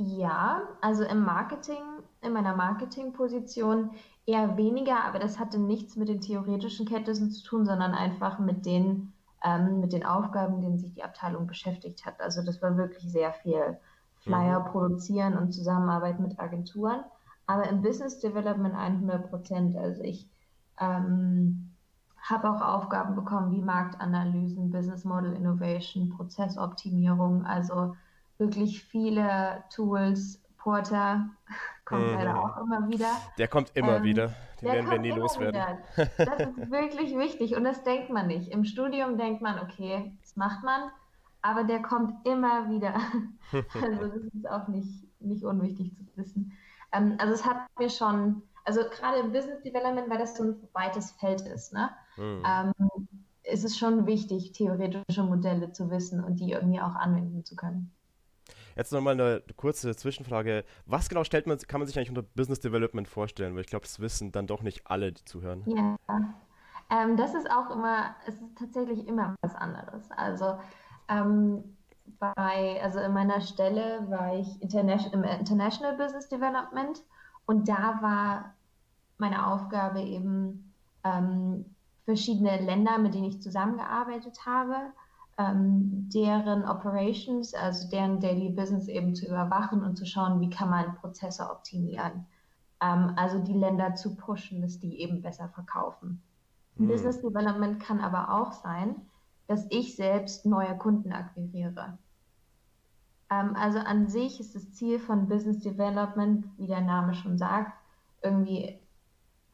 ja, 0.00 0.62
also 0.80 1.04
im 1.04 1.22
Marketing, 1.24 1.82
in 2.22 2.32
meiner 2.32 2.56
Marketingposition 2.56 3.90
eher 4.26 4.56
weniger, 4.56 5.04
aber 5.04 5.18
das 5.18 5.38
hatte 5.38 5.58
nichts 5.58 5.96
mit 5.96 6.08
den 6.08 6.20
theoretischen 6.22 6.86
Kenntnissen 6.86 7.30
zu 7.30 7.44
tun, 7.44 7.66
sondern 7.66 7.92
einfach 7.92 8.38
mit 8.38 8.64
den, 8.64 9.12
ähm, 9.44 9.80
mit 9.80 9.92
den 9.92 10.04
Aufgaben, 10.06 10.60
denen 10.62 10.78
sich 10.78 10.94
die 10.94 11.02
Abteilung 11.04 11.46
beschäftigt 11.46 12.06
hat. 12.06 12.20
Also 12.20 12.42
das 12.42 12.62
war 12.62 12.76
wirklich 12.78 13.10
sehr 13.12 13.32
viel 13.34 13.78
Flyer 14.16 14.60
Mhm. 14.60 14.64
produzieren 14.64 15.36
und 15.36 15.52
Zusammenarbeit 15.52 16.18
mit 16.20 16.38
Agenturen. 16.40 17.04
Aber 17.46 17.68
im 17.68 17.82
Business 17.82 18.20
Development 18.20 18.74
100 18.74 19.28
Prozent. 19.28 19.76
Also 19.76 20.02
ich 20.02 20.30
ähm, 20.78 21.76
habe 22.16 22.50
auch 22.50 22.60
Aufgaben 22.62 23.14
bekommen 23.14 23.50
wie 23.52 23.62
Marktanalysen, 23.62 24.70
Business 24.70 25.04
Model 25.04 25.32
Innovation, 25.34 26.10
Prozessoptimierung, 26.10 27.44
also 27.44 27.94
wirklich 28.40 28.82
viele 28.84 29.62
Tools. 29.74 30.40
Porter 30.58 31.24
kommt 31.86 32.06
leider 32.12 32.34
Mhm. 32.34 32.38
auch 32.38 32.56
immer 32.58 32.88
wieder. 32.88 33.10
Der 33.38 33.48
kommt 33.48 33.70
immer 33.74 33.96
Ähm, 33.96 34.02
wieder, 34.04 34.34
den 34.60 34.68
werden 34.72 34.90
wir 34.90 34.98
nie 34.98 35.10
loswerden. 35.10 35.54
wieder. 35.54 35.78
Das 36.18 36.48
ist 36.48 36.70
wirklich 36.70 37.16
wichtig 37.16 37.56
und 37.56 37.64
das 37.64 37.82
denkt 37.82 38.10
man 38.10 38.26
nicht. 38.26 38.50
Im 38.50 38.64
Studium 38.66 39.16
denkt 39.16 39.40
man, 39.40 39.58
okay, 39.60 40.12
das 40.20 40.36
macht 40.36 40.62
man, 40.62 40.90
aber 41.40 41.64
der 41.64 41.80
kommt 41.80 42.26
immer 42.26 42.68
wieder. 42.68 42.94
Also 43.52 44.06
das 44.08 44.22
ist 44.34 44.48
auch 44.50 44.68
nicht, 44.68 45.06
nicht 45.20 45.44
unwichtig 45.44 45.96
zu 45.96 46.04
wissen. 46.16 46.52
Ähm, 46.92 47.16
also 47.18 47.32
es 47.32 47.44
hat 47.46 47.56
mir 47.78 47.88
schon, 47.88 48.42
also 48.66 48.80
gerade 48.82 49.18
im 49.20 49.32
Business 49.32 49.62
Development, 49.62 50.10
weil 50.10 50.18
das 50.18 50.36
so 50.36 50.44
ein 50.44 50.56
weites 50.74 51.12
Feld 51.12 51.40
ist, 51.40 51.72
ne? 51.72 51.88
Mhm. 52.18 52.42
Ähm, 52.46 52.72
ist 53.44 53.64
es 53.64 53.78
schon 53.78 54.06
wichtig, 54.06 54.52
theoretische 54.52 55.22
Modelle 55.24 55.72
zu 55.72 55.90
wissen 55.90 56.22
und 56.22 56.38
die 56.38 56.52
irgendwie 56.52 56.80
auch 56.80 56.94
anwenden 56.94 57.44
zu 57.46 57.56
können. 57.56 57.90
Jetzt 58.80 58.92
nochmal 58.94 59.12
eine 59.12 59.42
kurze 59.58 59.94
Zwischenfrage. 59.94 60.64
Was 60.86 61.10
genau 61.10 61.22
stellt 61.22 61.46
man, 61.46 61.58
kann 61.58 61.80
man 61.80 61.86
sich 61.86 61.98
eigentlich 61.98 62.08
unter 62.08 62.22
Business 62.22 62.60
Development 62.60 63.06
vorstellen? 63.06 63.54
Weil 63.54 63.60
ich 63.60 63.66
glaube, 63.66 63.84
das 63.84 64.00
wissen 64.00 64.32
dann 64.32 64.46
doch 64.46 64.62
nicht 64.62 64.86
alle, 64.86 65.12
die 65.12 65.22
zuhören. 65.22 65.64
Ja, 65.66 65.98
ähm, 66.88 67.18
das 67.18 67.34
ist 67.34 67.50
auch 67.50 67.68
immer, 67.68 68.14
es 68.26 68.36
ist 68.36 68.56
tatsächlich 68.58 69.06
immer 69.06 69.34
was 69.42 69.54
anderes. 69.54 70.10
Also 70.12 70.58
ähm, 71.10 71.76
bei, 72.18 72.80
also 72.82 73.00
in 73.00 73.12
meiner 73.12 73.42
Stelle 73.42 74.06
war 74.08 74.34
ich 74.38 74.48
Interna- 74.62 75.12
im 75.12 75.24
International 75.24 75.98
Business 75.98 76.30
Development 76.30 77.02
und 77.44 77.68
da 77.68 77.98
war 78.00 78.54
meine 79.18 79.46
Aufgabe 79.46 80.00
eben 80.00 80.72
ähm, 81.04 81.66
verschiedene 82.06 82.56
Länder, 82.62 82.96
mit 82.96 83.12
denen 83.12 83.26
ich 83.26 83.42
zusammengearbeitet 83.42 84.46
habe, 84.46 84.74
ähm, 85.40 86.08
deren 86.12 86.64
Operations, 86.64 87.54
also 87.54 87.88
deren 87.88 88.20
Daily 88.20 88.50
Business 88.50 88.88
eben 88.88 89.14
zu 89.14 89.26
überwachen 89.26 89.82
und 89.82 89.96
zu 89.96 90.04
schauen, 90.04 90.40
wie 90.40 90.50
kann 90.50 90.68
man 90.68 90.96
Prozesse 90.96 91.48
optimieren. 91.50 92.26
Ähm, 92.82 93.14
also 93.16 93.38
die 93.38 93.54
Länder 93.54 93.94
zu 93.94 94.16
pushen, 94.16 94.60
dass 94.60 94.78
die 94.78 95.00
eben 95.00 95.22
besser 95.22 95.48
verkaufen. 95.48 96.22
Hm. 96.76 96.88
Business 96.88 97.20
Development 97.22 97.80
kann 97.80 98.00
aber 98.00 98.34
auch 98.34 98.52
sein, 98.52 98.96
dass 99.46 99.66
ich 99.70 99.96
selbst 99.96 100.44
neue 100.44 100.76
Kunden 100.76 101.12
akquiriere. 101.12 101.98
Ähm, 103.30 103.56
also 103.56 103.78
an 103.78 104.08
sich 104.08 104.40
ist 104.40 104.54
das 104.54 104.72
Ziel 104.72 104.98
von 104.98 105.28
Business 105.28 105.60
Development, 105.60 106.46
wie 106.58 106.66
der 106.66 106.82
Name 106.82 107.14
schon 107.14 107.38
sagt, 107.38 107.72
irgendwie 108.22 108.79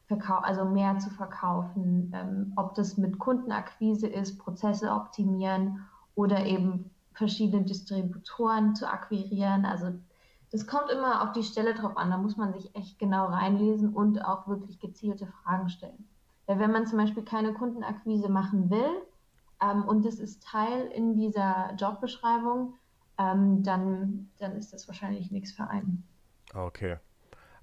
verkau 0.07 0.37
also 0.37 0.65
mehr 0.65 0.97
zu 0.99 1.09
verkaufen, 1.09 2.11
ähm, 2.15 2.53
ob 2.55 2.75
das 2.75 2.97
mit 2.97 3.19
Kundenakquise 3.19 4.07
ist, 4.07 4.39
Prozesse 4.39 4.91
optimieren 4.91 5.85
oder 6.15 6.45
eben 6.45 6.91
verschiedene 7.13 7.63
Distributoren 7.63 8.75
zu 8.75 8.89
akquirieren. 8.89 9.65
Also 9.65 9.93
das 10.51 10.65
kommt 10.65 10.89
immer 10.89 11.23
auf 11.23 11.33
die 11.33 11.43
Stelle 11.43 11.73
drauf 11.73 11.97
an. 11.97 12.09
Da 12.09 12.17
muss 12.17 12.37
man 12.37 12.53
sich 12.53 12.73
echt 12.73 12.99
genau 12.99 13.25
reinlesen 13.25 13.93
und 13.93 14.23
auch 14.23 14.47
wirklich 14.47 14.79
gezielte 14.79 15.27
Fragen 15.27 15.69
stellen. 15.69 16.07
Weil 16.45 16.59
wenn 16.59 16.71
man 16.71 16.87
zum 16.87 16.97
Beispiel 16.97 17.23
keine 17.23 17.53
Kundenakquise 17.53 18.29
machen 18.29 18.69
will 18.69 18.89
ähm, 19.61 19.83
und 19.83 20.05
das 20.05 20.19
ist 20.19 20.43
Teil 20.43 20.87
in 20.87 21.15
dieser 21.15 21.73
Jobbeschreibung, 21.77 22.75
ähm, 23.17 23.63
dann, 23.63 24.29
dann 24.39 24.53
ist 24.53 24.71
das 24.71 24.87
wahrscheinlich 24.87 25.31
nichts 25.31 25.51
für 25.51 25.67
einen. 25.67 26.07
Okay. 26.53 26.97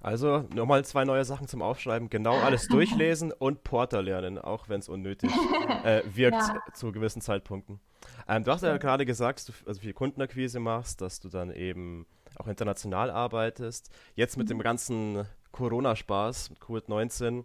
Also 0.05 0.45
nochmal 0.53 0.85
zwei 0.85 1.03
neue 1.03 1.25
Sachen 1.25 1.47
zum 1.47 1.63
Aufschreiben. 1.63 2.11
Genau 2.11 2.37
alles 2.37 2.67
durchlesen 2.69 3.31
und 3.31 3.63
Porter 3.63 4.03
lernen, 4.03 4.37
auch 4.37 4.69
wenn 4.69 4.79
es 4.79 4.87
unnötig 4.87 5.31
äh, 5.83 6.03
wirkt 6.05 6.37
Ja, 6.37 6.61
zu 6.73 6.91
gewissen 6.91 7.21
Zeitpunkten. 7.21 7.79
Ähm, 8.27 8.43
du 8.43 8.51
hast 8.51 8.61
ja 8.61 8.77
gerade 8.77 9.07
gesagt, 9.07 9.39
dass 9.39 9.45
du 9.47 9.53
also 9.67 9.81
viel 9.81 9.93
Kundenakquise 9.93 10.59
machst, 10.59 11.01
dass 11.01 11.19
du 11.21 11.29
dann 11.29 11.49
eben 11.49 12.05
auch 12.37 12.45
international 12.45 13.09
arbeitest. 13.09 13.89
Jetzt 14.13 14.37
mit 14.37 14.51
dem 14.51 14.57
mhm. 14.57 14.61
ganzen 14.61 15.25
Corona-Spaß, 15.51 16.51
mit 16.51 16.59
Covid-19, 16.59 17.43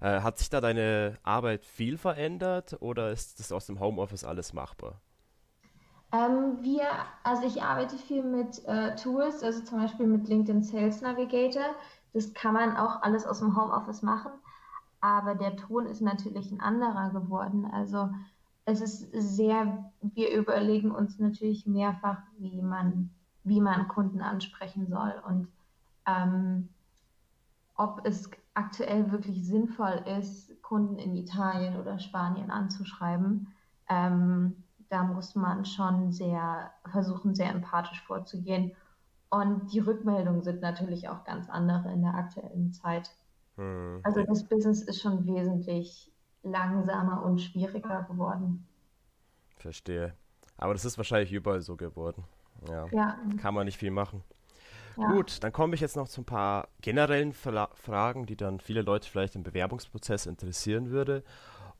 äh, 0.00 0.20
hat 0.20 0.38
sich 0.38 0.50
da 0.50 0.60
deine 0.60 1.16
Arbeit 1.22 1.64
viel 1.64 1.96
verändert 1.96 2.76
oder 2.80 3.12
ist 3.12 3.38
das 3.38 3.52
aus 3.52 3.66
dem 3.66 3.78
Homeoffice 3.78 4.24
alles 4.24 4.52
machbar? 4.52 5.00
Ähm, 6.12 6.58
wir, 6.60 6.88
also 7.22 7.46
ich 7.46 7.62
arbeite 7.62 7.96
viel 7.96 8.24
mit 8.24 8.64
äh, 8.66 8.96
Tools, 8.96 9.44
also 9.44 9.62
zum 9.62 9.78
Beispiel 9.78 10.08
mit 10.08 10.28
LinkedIn 10.28 10.64
Sales 10.64 11.02
Navigator. 11.02 11.76
Das 12.12 12.34
kann 12.34 12.54
man 12.54 12.76
auch 12.76 13.02
alles 13.02 13.26
aus 13.26 13.38
dem 13.38 13.56
Homeoffice 13.56 14.02
machen, 14.02 14.32
aber 15.00 15.34
der 15.34 15.56
Ton 15.56 15.86
ist 15.86 16.00
natürlich 16.00 16.50
ein 16.50 16.60
anderer 16.60 17.10
geworden. 17.10 17.66
Also 17.72 18.10
es 18.64 18.80
ist 18.80 19.10
sehr, 19.12 19.90
wir 20.00 20.36
überlegen 20.36 20.90
uns 20.90 21.18
natürlich 21.18 21.66
mehrfach, 21.66 22.18
wie 22.38 22.62
man, 22.62 23.10
wie 23.44 23.60
man 23.60 23.88
Kunden 23.88 24.20
ansprechen 24.20 24.88
soll 24.88 25.14
und 25.26 25.48
ähm, 26.06 26.68
ob 27.76 28.02
es 28.04 28.30
aktuell 28.54 29.10
wirklich 29.10 29.46
sinnvoll 29.46 30.02
ist, 30.18 30.62
Kunden 30.62 30.98
in 30.98 31.16
Italien 31.16 31.80
oder 31.80 31.98
Spanien 31.98 32.50
anzuschreiben. 32.50 33.48
Ähm, 33.88 34.62
da 34.90 35.04
muss 35.04 35.34
man 35.34 35.64
schon 35.64 36.12
sehr 36.12 36.70
versuchen, 36.90 37.34
sehr 37.34 37.50
empathisch 37.50 38.02
vorzugehen. 38.02 38.72
Und 39.30 39.72
die 39.72 39.78
Rückmeldungen 39.78 40.42
sind 40.42 40.60
natürlich 40.60 41.08
auch 41.08 41.24
ganz 41.24 41.48
andere 41.48 41.92
in 41.92 42.02
der 42.02 42.14
aktuellen 42.14 42.72
Zeit. 42.72 43.10
Hm. 43.56 44.00
Also 44.02 44.22
das 44.24 44.44
Business 44.44 44.82
ist 44.82 45.00
schon 45.00 45.24
wesentlich 45.26 46.12
langsamer 46.42 47.22
und 47.22 47.40
schwieriger 47.40 48.06
geworden. 48.10 48.66
Verstehe. 49.56 50.14
Aber 50.56 50.72
das 50.72 50.84
ist 50.84 50.98
wahrscheinlich 50.98 51.32
überall 51.32 51.60
so 51.60 51.76
geworden. 51.76 52.24
Ja. 52.68 52.86
ja. 52.90 53.18
Kann 53.38 53.54
man 53.54 53.66
nicht 53.66 53.78
viel 53.78 53.90
machen. 53.90 54.24
Ja. 54.96 55.12
Gut, 55.12 55.42
dann 55.42 55.52
komme 55.52 55.74
ich 55.74 55.80
jetzt 55.80 55.96
noch 55.96 56.08
zu 56.08 56.22
ein 56.22 56.26
paar 56.26 56.68
generellen 56.80 57.32
Fra 57.32 57.70
Fragen, 57.74 58.26
die 58.26 58.36
dann 58.36 58.60
viele 58.60 58.82
Leute 58.82 59.08
vielleicht 59.08 59.36
im 59.36 59.42
Bewerbungsprozess 59.42 60.26
interessieren 60.26 60.90
würde. 60.90 61.22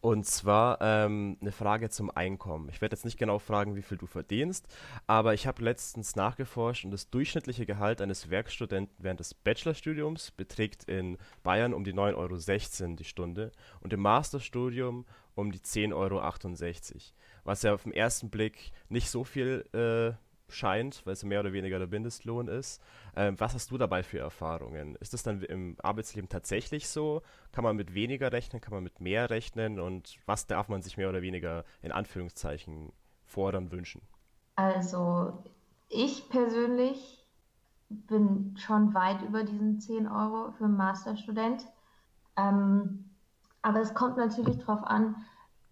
Und 0.01 0.25
zwar 0.25 0.79
ähm, 0.81 1.37
eine 1.43 1.53
Frage 1.53 1.91
zum 1.91 2.11
Einkommen. 2.11 2.71
Ich 2.71 2.81
werde 2.81 2.95
jetzt 2.95 3.05
nicht 3.05 3.19
genau 3.19 3.39
fragen, 3.39 3.77
wie 3.77 3.83
viel 3.83 3.99
du 3.99 4.07
verdienst, 4.07 4.67
aber 5.07 5.35
ich 5.35 5.47
habe 5.47 5.63
letztens 5.63 6.17
nachgeforscht 6.17 6.87
und 6.87 6.91
das 6.91 7.11
durchschnittliche 7.11 7.67
Gehalt 7.67 8.01
eines 8.01 8.31
Werkstudenten 8.31 8.97
während 8.99 9.21
des 9.21 9.35
Bachelorstudiums 9.35 10.31
beträgt 10.31 10.85
in 10.85 11.19
Bayern 11.43 11.75
um 11.75 11.85
die 11.85 11.93
9,16 11.93 12.83
Euro 12.83 12.97
die 12.97 13.05
Stunde 13.05 13.53
und 13.81 13.93
im 13.93 14.01
Masterstudium 14.01 15.05
um 15.35 15.53
die 15.53 15.61
10,68 15.61 15.95
Euro. 15.95 16.23
Was 17.45 17.63
ja 17.63 17.75
auf 17.75 17.83
den 17.83 17.93
ersten 17.93 18.31
Blick 18.31 18.73
nicht 18.89 19.11
so 19.11 19.25
viel 19.25 19.67
äh, 19.75 20.17
scheint, 20.51 21.05
weil 21.05 21.15
es 21.15 21.25
mehr 21.25 21.41
oder 21.41 21.53
weniger 21.53 21.79
der 21.79 21.89
Mindestlohn 21.89 22.49
ist. 22.49 22.83
Ähm, 23.17 23.39
was 23.39 23.55
hast 23.55 23.71
du 23.71 23.79
dabei 23.79 24.03
für 24.03 24.19
Erfahrungen? 24.19 24.97
Ist 24.97 25.13
das 25.13 25.23
dann 25.23 25.43
im 25.43 25.77
Arbeitsleben 25.83 26.29
tatsächlich 26.29 26.89
so? 26.89 27.23
Kann 27.53 27.65
man 27.65 27.77
mit 27.77 27.95
weniger 27.95 28.33
rechnen? 28.33 28.61
Kann 28.61 28.75
man 28.75 28.83
mit 28.83 29.01
mehr 29.01 29.31
rechnen? 29.31 29.81
Und 29.81 30.19
was 30.27 30.47
darf 30.47 30.69
man 30.69 30.83
sich 30.83 30.97
mehr 30.97 31.09
oder 31.09 31.23
weniger 31.23 31.65
in 31.83 31.93
Anführungszeichen 31.93 32.93
fordern, 33.25 33.71
wünschen? 33.71 34.03
Also 34.57 35.45
ich 35.89 36.29
persönlich 36.29 37.27
bin 37.89 38.57
schon 38.57 38.95
weit 38.95 39.23
über 39.23 39.43
diesen 39.43 39.81
10 39.81 40.07
Euro 40.07 40.53
für 40.53 40.65
einen 40.65 40.77
Masterstudent. 40.77 41.67
Ähm, 42.37 43.11
aber 43.63 43.81
es 43.81 43.95
kommt 43.95 44.17
natürlich 44.17 44.59
darauf 44.59 44.85
an, 44.85 45.17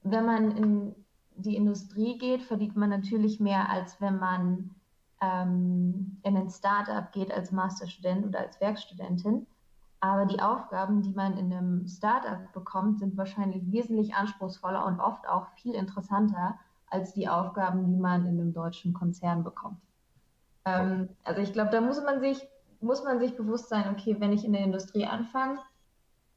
wenn 0.03 0.27
man 0.27 0.57
in 0.57 0.95
die 1.39 1.57
Industrie 1.57 2.19
geht, 2.19 2.43
verdient 2.43 2.77
man 2.77 2.91
natürlich 2.91 3.41
mehr, 3.41 3.71
als 3.71 4.01
wenn 4.01 4.19
man 4.19 4.75
ähm, 5.21 6.19
in 6.23 6.37
ein 6.37 6.51
Startup 6.51 7.11
geht 7.13 7.33
als 7.33 7.53
Masterstudent 7.53 8.27
oder 8.27 8.41
als 8.41 8.61
Werkstudentin. 8.61 9.47
Aber 10.01 10.27
die 10.27 10.41
Aufgaben, 10.41 11.03
die 11.03 11.13
man 11.13 11.37
in 11.37 11.53
einem 11.53 11.89
Startup 11.89 12.53
bekommt, 12.53 13.01
sind 13.01 13.17
wahrscheinlich 13.17 13.71
wesentlich 13.73 14.15
anspruchsvoller 14.15 14.87
und 14.87 15.01
oft 15.01 15.29
auch 15.29 15.49
viel 15.57 15.75
interessanter 15.75 16.59
als 16.89 17.15
die 17.15 17.29
Aufgaben, 17.29 17.87
die 17.87 17.97
man 17.97 18.27
in 18.27 18.41
einem 18.41 18.53
deutschen 18.53 18.93
Konzern 18.93 19.43
bekommt. 19.43 19.81
Ähm, 20.65 21.09
also 21.25 21.41
ich 21.41 21.53
glaube, 21.53 21.71
da 21.71 21.81
muss 21.81 22.03
man 22.03 22.21
sich 22.21 22.47
muss 22.81 23.03
man 23.05 23.19
sich 23.19 23.37
bewusst 23.37 23.69
sein, 23.69 23.91
okay, 23.91 24.17
wenn 24.19 24.33
ich 24.33 24.45
in 24.45 24.53
der 24.53 24.63
Industrie 24.63 25.07
anfange, 25.07 25.59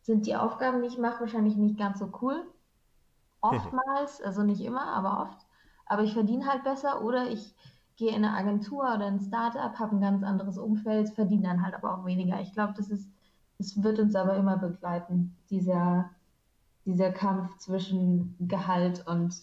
sind 0.01 0.25
die 0.25 0.35
Aufgaben, 0.35 0.81
die 0.81 0.87
ich 0.87 0.97
mache, 0.97 1.21
wahrscheinlich 1.21 1.55
nicht 1.55 1.77
ganz 1.77 1.99
so 1.99 2.11
cool. 2.21 2.43
Oftmals, 3.41 4.21
also 4.21 4.43
nicht 4.43 4.61
immer, 4.61 4.87
aber 4.87 5.21
oft. 5.21 5.45
Aber 5.85 6.03
ich 6.03 6.13
verdiene 6.13 6.45
halt 6.45 6.63
besser 6.63 7.03
oder 7.03 7.29
ich 7.29 7.55
gehe 7.97 8.09
in 8.09 8.23
eine 8.23 8.35
Agentur 8.35 8.81
oder 8.83 9.05
ein 9.05 9.19
Startup, 9.19 9.77
habe 9.77 9.95
ein 9.95 10.01
ganz 10.01 10.23
anderes 10.23 10.57
Umfeld, 10.57 11.09
verdiene 11.09 11.43
dann 11.43 11.63
halt 11.63 11.75
aber 11.75 11.97
auch 11.97 12.05
weniger. 12.05 12.39
Ich 12.39 12.53
glaube, 12.53 12.73
das 12.75 12.89
ist, 12.89 13.09
das 13.57 13.83
wird 13.83 13.99
uns 13.99 14.15
aber 14.15 14.35
immer 14.35 14.57
begleiten, 14.57 15.35
dieser, 15.49 16.09
dieser 16.85 17.11
Kampf 17.11 17.57
zwischen 17.57 18.35
Gehalt 18.39 19.05
und 19.07 19.35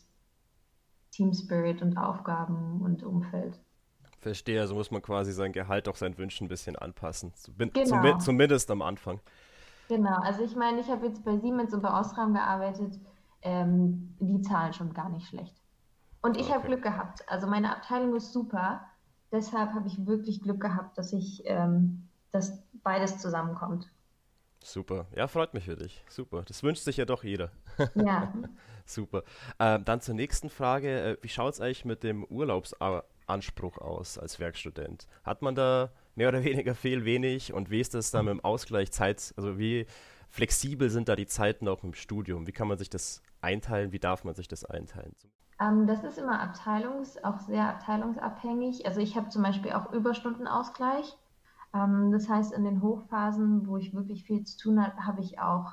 Team 1.10 1.32
Spirit 1.34 1.82
und 1.82 1.96
Aufgaben 1.96 2.80
und 2.82 3.02
Umfeld. 3.02 3.58
Verstehe, 4.20 4.60
also 4.60 4.74
muss 4.74 4.90
man 4.90 5.02
quasi 5.02 5.32
sein 5.32 5.52
Gehalt 5.52 5.88
auch 5.88 5.96
seinen 5.96 6.18
Wünschen 6.18 6.46
ein 6.46 6.48
bisschen 6.48 6.76
anpassen. 6.76 7.32
Genau. 7.56 8.18
Zumindest 8.18 8.70
am 8.70 8.82
Anfang. 8.82 9.20
Genau, 9.88 10.16
also 10.22 10.42
ich 10.42 10.54
meine, 10.56 10.80
ich 10.80 10.88
habe 10.88 11.06
jetzt 11.06 11.24
bei 11.24 11.38
Siemens 11.38 11.72
und 11.72 11.82
bei 11.82 11.92
Osram 11.92 12.34
gearbeitet 12.34 12.98
ähm, 13.42 14.14
die 14.20 14.40
zahlen 14.42 14.72
schon 14.72 14.92
gar 14.94 15.08
nicht 15.08 15.28
schlecht. 15.28 15.54
Und 16.22 16.36
ich 16.36 16.46
okay. 16.46 16.54
habe 16.54 16.66
Glück 16.66 16.82
gehabt. 16.82 17.28
Also 17.28 17.46
meine 17.46 17.74
Abteilung 17.74 18.14
ist 18.16 18.32
super. 18.32 18.84
Deshalb 19.30 19.72
habe 19.74 19.86
ich 19.86 20.06
wirklich 20.06 20.42
Glück 20.42 20.60
gehabt, 20.60 20.98
dass 20.98 21.12
ich, 21.12 21.42
ähm, 21.44 22.08
dass 22.32 22.62
beides 22.82 23.18
zusammenkommt. 23.18 23.88
Super. 24.62 25.06
Ja, 25.14 25.28
freut 25.28 25.54
mich 25.54 25.64
für 25.64 25.76
dich. 25.76 26.04
Super. 26.08 26.42
Das 26.46 26.62
wünscht 26.62 26.82
sich 26.82 26.96
ja 26.96 27.04
doch 27.04 27.22
jeder. 27.22 27.50
Ja. 27.94 28.32
Super. 28.84 29.22
Ähm, 29.58 29.84
dann 29.84 30.00
zur 30.00 30.14
nächsten 30.14 30.50
Frage. 30.50 31.00
Äh, 31.00 31.16
wie 31.20 31.28
schaut 31.28 31.54
es 31.54 31.60
eigentlich 31.60 31.84
mit 31.84 32.02
dem 32.02 32.24
Urlaubsanspruch 32.24 33.78
aus 33.78 34.18
als 34.18 34.40
Werkstudent? 34.40 35.06
Hat 35.22 35.42
man 35.42 35.54
da 35.54 35.90
mehr 36.14 36.28
oder 36.28 36.42
weniger 36.42 36.74
viel, 36.74 37.04
wenig? 37.04 37.52
Und 37.52 37.70
wie 37.70 37.80
ist 37.80 37.94
das 37.94 38.10
dann 38.10 38.24
mit 38.24 38.32
dem 38.32 38.44
Ausgleich 38.44 38.90
Zeit? 38.90 39.32
Also 39.36 39.58
wie 39.58 39.86
flexibel 40.28 40.90
sind 40.90 41.08
da 41.08 41.16
die 41.16 41.26
Zeiten 41.26 41.68
auch 41.68 41.82
im 41.84 41.94
Studium? 41.94 42.46
Wie 42.46 42.52
kann 42.52 42.68
man 42.68 42.78
sich 42.78 42.90
das 42.90 43.22
einteilen? 43.40 43.92
Wie 43.92 43.98
darf 43.98 44.24
man 44.24 44.34
sich 44.34 44.48
das 44.48 44.64
einteilen? 44.64 45.14
Ähm, 45.60 45.86
das 45.86 46.04
ist 46.04 46.18
immer 46.18 46.40
abteilungs-, 46.40 47.22
auch 47.22 47.40
sehr 47.40 47.68
abteilungsabhängig. 47.68 48.86
Also 48.86 49.00
ich 49.00 49.16
habe 49.16 49.28
zum 49.28 49.42
Beispiel 49.42 49.72
auch 49.72 49.92
Überstundenausgleich. 49.92 51.16
Ähm, 51.74 52.12
das 52.12 52.28
heißt, 52.28 52.52
in 52.52 52.64
den 52.64 52.82
Hochphasen, 52.82 53.66
wo 53.66 53.76
ich 53.76 53.94
wirklich 53.94 54.24
viel 54.24 54.44
zu 54.44 54.56
tun 54.58 54.84
habe, 54.84 55.04
habe 55.04 55.20
ich 55.20 55.40
auch, 55.40 55.72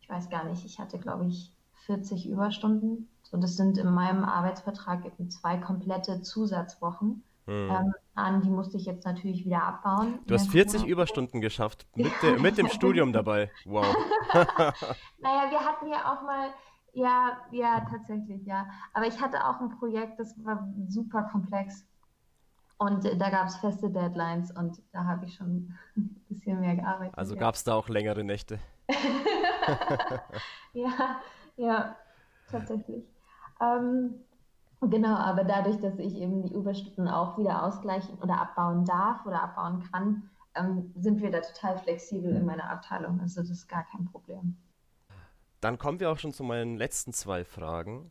ich 0.00 0.08
weiß 0.08 0.30
gar 0.30 0.44
nicht, 0.44 0.64
ich 0.64 0.78
hatte 0.78 0.98
glaube 0.98 1.26
ich 1.26 1.52
40 1.86 2.28
Überstunden. 2.28 3.08
So, 3.22 3.36
das 3.36 3.56
sind 3.56 3.76
in 3.76 3.90
meinem 3.90 4.24
Arbeitsvertrag 4.24 5.02
zwei 5.28 5.58
komplette 5.58 6.22
Zusatzwochen 6.22 7.22
hm. 7.48 7.70
ähm, 7.70 7.94
an. 8.14 8.42
Die 8.42 8.50
musste 8.50 8.76
ich 8.76 8.84
jetzt 8.84 9.06
natürlich 9.06 9.44
wieder 9.44 9.62
abbauen. 9.62 10.18
Du 10.26 10.34
hast 10.34 10.50
40 10.50 10.84
Überstunden 10.84 11.40
geschafft, 11.40 11.86
mit, 11.94 12.12
de, 12.22 12.38
mit 12.38 12.58
dem 12.58 12.68
Studium 12.68 13.12
dabei. 13.12 13.50
Wow. 13.64 13.86
naja, 15.18 15.50
wir 15.50 15.60
hatten 15.60 15.88
ja 15.88 16.12
auch 16.12 16.22
mal 16.22 16.50
ja, 16.92 17.38
ja, 17.50 17.86
tatsächlich, 17.90 18.44
ja. 18.44 18.66
Aber 18.92 19.06
ich 19.06 19.20
hatte 19.20 19.44
auch 19.46 19.60
ein 19.60 19.70
Projekt, 19.78 20.18
das 20.18 20.34
war 20.44 20.68
super 20.88 21.28
komplex. 21.30 21.86
Und 22.76 23.04
äh, 23.04 23.16
da 23.16 23.30
gab 23.30 23.48
es 23.48 23.56
feste 23.56 23.90
Deadlines 23.90 24.50
und 24.52 24.80
da 24.92 25.04
habe 25.04 25.26
ich 25.26 25.34
schon 25.34 25.74
ein 25.96 26.24
bisschen 26.28 26.60
mehr 26.60 26.76
gearbeitet. 26.76 27.16
Also 27.16 27.36
gab 27.36 27.54
es 27.54 27.64
da 27.64 27.74
auch 27.74 27.88
längere 27.88 28.24
Nächte? 28.24 28.58
ja, 30.72 31.20
ja, 31.56 31.96
tatsächlich. 32.50 33.04
Ähm, 33.60 34.14
genau, 34.80 35.16
aber 35.16 35.44
dadurch, 35.44 35.80
dass 35.80 35.98
ich 35.98 36.16
eben 36.16 36.42
die 36.42 36.54
Überstunden 36.54 37.08
auch 37.08 37.38
wieder 37.38 37.64
ausgleichen 37.64 38.18
oder 38.22 38.40
abbauen 38.40 38.84
darf 38.84 39.26
oder 39.26 39.42
abbauen 39.42 39.82
kann, 39.90 40.30
ähm, 40.54 40.92
sind 40.96 41.20
wir 41.20 41.30
da 41.30 41.40
total 41.40 41.78
flexibel 41.78 42.34
in 42.34 42.44
meiner 42.44 42.70
Abteilung. 42.70 43.20
Also 43.20 43.40
das 43.40 43.50
ist 43.50 43.68
gar 43.68 43.84
kein 43.84 44.04
Problem. 44.06 44.56
Dann 45.60 45.78
kommen 45.78 46.00
wir 46.00 46.10
auch 46.10 46.18
schon 46.18 46.32
zu 46.32 46.44
meinen 46.44 46.76
letzten 46.76 47.12
zwei 47.12 47.44
Fragen. 47.44 48.10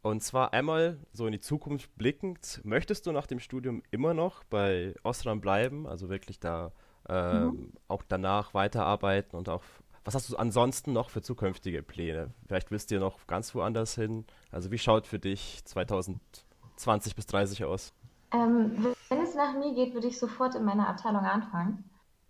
Und 0.00 0.22
zwar 0.22 0.52
einmal 0.52 0.98
so 1.12 1.26
in 1.26 1.32
die 1.32 1.40
Zukunft 1.40 1.94
blickend, 1.96 2.60
möchtest 2.64 3.06
du 3.06 3.12
nach 3.12 3.26
dem 3.26 3.40
Studium 3.40 3.82
immer 3.90 4.14
noch 4.14 4.44
bei 4.44 4.94
Osram 5.02 5.40
bleiben, 5.40 5.86
also 5.86 6.08
wirklich 6.08 6.38
da 6.38 6.72
ähm, 7.08 7.44
mhm. 7.44 7.72
auch 7.88 8.02
danach 8.06 8.54
weiterarbeiten 8.54 9.36
und 9.36 9.48
auch, 9.48 9.64
was 10.08 10.14
hast 10.14 10.30
du 10.30 10.36
ansonsten 10.38 10.94
noch 10.94 11.10
für 11.10 11.20
zukünftige 11.20 11.82
Pläne? 11.82 12.30
Vielleicht 12.46 12.70
willst 12.70 12.90
du 12.90 12.94
ja 12.94 13.00
noch 13.00 13.26
ganz 13.26 13.54
woanders 13.54 13.94
hin. 13.94 14.24
Also 14.50 14.70
wie 14.70 14.78
schaut 14.78 15.06
für 15.06 15.18
dich 15.18 15.62
2020 15.66 17.14
bis 17.14 17.26
30 17.26 17.64
aus? 17.66 17.92
Ähm, 18.32 18.86
wenn 19.10 19.20
es 19.20 19.34
nach 19.34 19.52
mir 19.52 19.74
geht, 19.74 19.92
würde 19.92 20.06
ich 20.06 20.18
sofort 20.18 20.54
in 20.54 20.64
meiner 20.64 20.88
Abteilung 20.88 21.26
anfangen. 21.26 21.84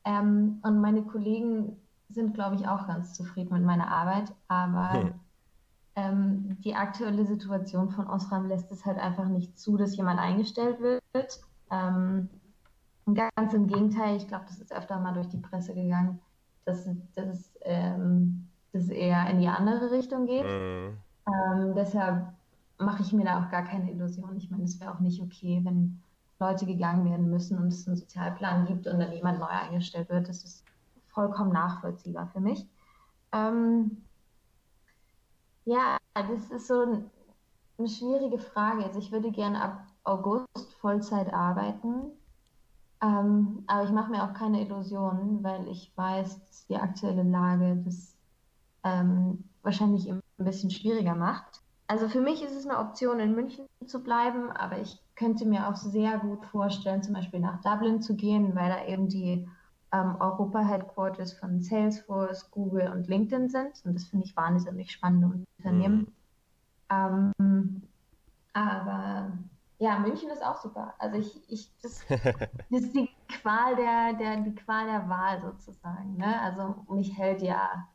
Ähm, 0.05 0.59
und 0.65 0.81
meine 0.81 1.05
Kollegen 1.05 1.77
sind, 2.09 2.35
glaube 2.35 2.57
ich, 2.57 2.67
auch 2.67 2.89
ganz 2.89 3.15
zufrieden 3.15 3.55
mit 3.55 3.63
meiner 3.63 3.89
Arbeit. 3.89 4.33
Aber 4.49 4.95
hm. 4.95 5.15
ähm, 5.95 6.57
die 6.65 6.75
aktuelle 6.75 7.27
Situation 7.27 7.91
von 7.91 8.09
Osram 8.09 8.49
lässt 8.49 8.73
es 8.73 8.85
halt 8.85 8.99
einfach 8.99 9.29
nicht 9.29 9.57
zu, 9.57 9.77
dass 9.77 9.97
jemand 9.97 10.19
eingestellt 10.19 10.81
wird. 10.81 11.41
Ähm, 11.71 12.29
Ganz 13.15 13.55
im 13.55 13.69
Gegenteil, 13.69 14.17
ich 14.17 14.29
glaube, 14.29 14.45
das 14.49 14.59
ist 14.59 14.73
öfter 14.73 15.01
mal 15.01 15.15
durch 15.15 15.29
die 15.29 15.39
Presse 15.39 15.75
gegangen, 15.75 16.21
dass, 16.69 16.89
dass, 17.15 17.53
ähm, 17.63 18.47
dass 18.73 18.89
eher 18.89 19.29
in 19.31 19.41
die 19.41 19.49
andere 19.49 19.91
Richtung 19.91 20.27
geht. 20.27 20.45
Mhm. 20.45 20.99
Ähm, 21.27 21.75
deshalb 21.75 22.29
mache 22.79 23.03
ich 23.03 23.13
mir 23.13 23.25
da 23.25 23.43
auch 23.43 23.51
gar 23.51 23.65
keine 23.65 23.91
Illusion. 23.91 24.37
Ich 24.37 24.51
meine, 24.51 24.65
es 24.65 24.81
wäre 24.81 24.95
auch 24.95 25.01
nicht 25.01 25.21
okay, 25.21 25.61
wenn 25.65 26.01
Leute 26.39 26.67
gegangen 26.67 27.11
werden 27.11 27.31
müssen 27.31 27.59
und 27.59 27.69
es 27.69 27.87
einen 27.87 27.97
Sozialplan 27.97 28.67
gibt 28.67 28.87
und 28.87 29.01
dann 29.01 29.13
jemand 29.13 29.41
neu 29.41 29.47
eingestellt 29.47 30.09
wird. 30.09 30.29
Das 30.29 30.45
ist 30.45 30.65
vollkommen 31.09 31.53
nachvollziehbar 31.53 32.29
für 32.29 32.41
mich. 32.41 32.67
Ähm, 33.33 34.05
ja, 35.65 35.97
das 36.15 36.51
ist 36.51 36.69
so 36.69 36.83
eine 37.79 37.89
schwierige 37.89 38.39
Frage. 38.39 38.85
Also 38.85 38.99
ich 39.01 39.11
würde 39.11 39.31
gerne 39.33 39.61
ab 39.61 39.87
August 40.05 40.47
Vollzeit 40.81 41.33
arbeiten. 41.33 42.13
Ähm, 43.01 43.63
aber 43.67 43.85
ich 43.85 43.91
mache 43.91 44.11
mir 44.11 44.25
auch 44.25 44.35
keine 44.35 44.61
Illusionen, 44.61 45.43
weil 45.43 45.69
ich 45.69 45.93
weiß, 45.95 46.45
dass 46.47 46.67
die 46.67 46.77
aktuelle 46.77 47.23
Lage 47.23 47.81
das 47.85 48.17
ähm, 48.85 49.45
wahrscheinlich 49.63 50.11
ein 50.11 50.21
bisschen 50.37 50.71
schwieriger 50.71 51.15
macht. 51.15 51.61
Also 51.87 52.09
für 52.09 52.21
mich 52.21 52.43
ist 52.43 52.55
es 52.55 52.67
eine 52.67 52.79
Option, 52.79 53.19
in 53.21 53.35
München 53.35 53.67
zu 53.87 54.03
bleiben, 54.03 54.51
aber 54.51 54.79
ich 54.81 55.01
könnte 55.15 55.47
mir 55.47 55.69
auch 55.69 55.77
sehr 55.77 56.19
gut 56.19 56.45
vorstellen, 56.47 57.03
zum 57.03 57.15
Beispiel 57.15 57.41
nach 57.41 57.63
Dublin 57.63 58.03
zu 58.03 58.15
gehen, 58.15 58.55
weil 58.55 58.69
da 58.69 58.85
eben 58.87 59.09
die 59.09 59.49
ähm, 59.93 60.17
Europa-Headquarters 60.21 61.33
von 61.33 61.63
Salesforce, 61.63 62.51
Google 62.51 62.93
und 62.93 63.09
LinkedIn 63.09 63.49
sind. 63.49 63.83
Und 63.85 63.95
das 63.95 64.05
finde 64.05 64.27
ich 64.27 64.37
wahnsinnig 64.37 64.91
spannende 64.91 65.45
Unternehmen. 65.59 66.13
Mhm. 67.39 67.83
Aber 68.53 69.33
ja, 69.79 69.99
München 69.99 70.31
ist 70.31 70.45
auch 70.45 70.57
super. 70.57 70.95
Also 70.99 71.19
ich, 71.19 71.41
ich 71.49 71.73
das, 71.83 72.05
das 72.71 72.83
ist 72.83 72.95
die 72.95 73.09
Qual 73.29 73.77
der, 73.77 74.15
der, 74.15 74.37
die 74.39 74.55
Qual 74.55 74.87
der 74.87 75.09
Wahl 75.09 75.41
sozusagen. 75.41 76.17
Ne? 76.17 76.41
Also 76.41 76.85
mich 76.89 77.17
hält 77.17 77.43
ja 77.43 77.89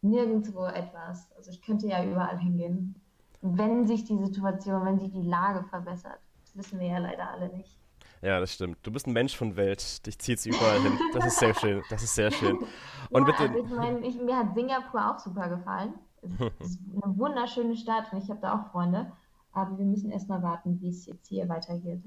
nirgendwo 0.00 0.64
etwas. 0.64 1.30
Also 1.36 1.50
ich 1.50 1.60
könnte 1.62 1.86
ja 1.86 2.04
überall 2.04 2.38
hingehen. 2.38 2.94
Wenn 3.42 3.86
sich 3.86 4.04
die 4.04 4.16
Situation, 4.16 4.84
wenn 4.86 4.98
sich 4.98 5.12
die 5.12 5.22
Lage 5.22 5.64
verbessert. 5.64 6.18
Das 6.42 6.56
wissen 6.56 6.80
wir 6.80 6.88
ja 6.88 6.98
leider 6.98 7.30
alle 7.30 7.54
nicht. 7.54 7.78
Ja, 8.22 8.40
das 8.40 8.54
stimmt. 8.54 8.78
Du 8.82 8.90
bist 8.90 9.06
ein 9.06 9.12
Mensch 9.12 9.36
von 9.36 9.56
Welt. 9.56 10.06
Dich 10.06 10.18
zieht 10.18 10.38
es 10.38 10.46
überall 10.46 10.80
hin. 10.80 10.98
Das 11.12 11.26
ist 11.26 11.38
sehr 11.38 11.54
schön. 11.54 11.82
Das 11.90 12.02
ist 12.02 12.14
sehr 12.14 12.30
schön. 12.30 12.58
Und 13.10 13.28
ja, 13.28 13.34
also 13.34 13.58
ich 13.58 13.70
meine, 13.70 13.98
mir 14.00 14.36
hat 14.36 14.54
Singapur 14.54 15.10
auch 15.10 15.18
super 15.18 15.48
gefallen. 15.48 15.94
Es 16.58 16.70
ist 16.70 16.80
eine 17.02 17.16
wunderschöne 17.18 17.76
Stadt 17.76 18.12
und 18.12 18.22
ich 18.22 18.30
habe 18.30 18.40
da 18.40 18.54
auch 18.54 18.72
Freunde. 18.72 19.12
Aber 19.56 19.78
wir 19.78 19.86
müssen 19.86 20.10
erstmal 20.10 20.42
warten, 20.42 20.78
wie 20.82 20.90
es 20.90 21.06
jetzt 21.06 21.28
hier 21.28 21.48
weitergeht. 21.48 22.02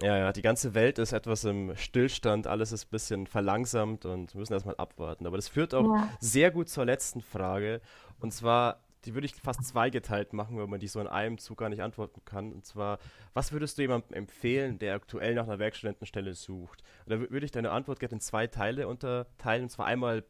Ja, 0.00 0.16
ja, 0.16 0.32
die 0.32 0.40
ganze 0.40 0.72
Welt 0.74 1.00
ist 1.00 1.12
etwas 1.12 1.44
im 1.44 1.74
Stillstand, 1.76 2.46
alles 2.46 2.70
ist 2.70 2.86
ein 2.86 2.90
bisschen 2.90 3.26
verlangsamt 3.26 4.06
und 4.06 4.32
wir 4.34 4.38
müssen 4.38 4.52
erstmal 4.52 4.76
abwarten. 4.76 5.26
Aber 5.26 5.36
das 5.36 5.48
führt 5.48 5.74
auch 5.74 5.84
ja. 5.84 6.08
sehr 6.20 6.52
gut 6.52 6.68
zur 6.68 6.84
letzten 6.84 7.20
Frage. 7.20 7.80
Und 8.20 8.32
zwar, 8.32 8.84
die 9.04 9.14
würde 9.14 9.26
ich 9.26 9.34
fast 9.34 9.64
zweigeteilt 9.64 10.32
machen, 10.32 10.56
weil 10.56 10.68
man 10.68 10.78
die 10.78 10.86
so 10.86 11.00
in 11.00 11.08
einem 11.08 11.38
Zug 11.38 11.58
gar 11.58 11.68
nicht 11.70 11.82
antworten 11.82 12.22
kann. 12.24 12.52
Und 12.52 12.64
zwar, 12.64 13.00
was 13.34 13.50
würdest 13.50 13.78
du 13.78 13.82
jemandem 13.82 14.16
empfehlen, 14.16 14.78
der 14.78 14.94
aktuell 14.94 15.34
nach 15.34 15.48
einer 15.48 15.58
Werkstudentenstelle 15.58 16.34
sucht? 16.34 16.84
da 17.06 17.18
würde 17.18 17.44
ich 17.44 17.50
deine 17.50 17.72
Antwort 17.72 17.98
gerne 17.98 18.14
in 18.14 18.20
zwei 18.20 18.46
Teile 18.46 18.86
unterteilen. 18.86 19.64
Und 19.64 19.70
zwar 19.70 19.86
einmal 19.86 20.22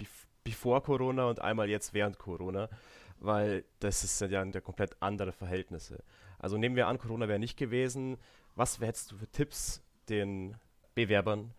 bevor 0.43 0.83
Corona 0.83 1.26
und 1.26 1.43
einmal 1.43 1.69
jetzt 1.69 1.93
während 1.93 2.19
Corona, 2.19 2.71
weil 3.19 3.64
das 3.79 4.05
ist 4.05 4.21
ja 4.23 4.45
komplett 4.62 4.97
andere 5.00 5.33
Verhältnisse. 5.33 6.02
Also 6.43 6.59
nehmen 6.59 6.77
wir 6.77 6.89
an, 6.89 6.99
Corona 6.99 7.29
wäre 7.29 7.39
nicht 7.39 7.57
gewesen. 7.57 8.19
Was 8.57 8.81
hättest 8.81 9.13
du 9.13 9.17
für 9.17 9.29
Tipps 9.29 9.83
den 10.09 10.57
Bewerbern 10.95 11.53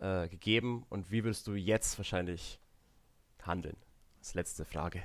äh, 0.00 0.28
gegeben 0.28 0.84
und 0.88 1.12
wie 1.12 1.22
würdest 1.22 1.46
du 1.46 1.54
jetzt 1.54 1.98
wahrscheinlich 1.98 2.58
handeln? 3.46 3.76
Das 4.18 4.34
letzte 4.34 4.64
Frage. 4.64 5.02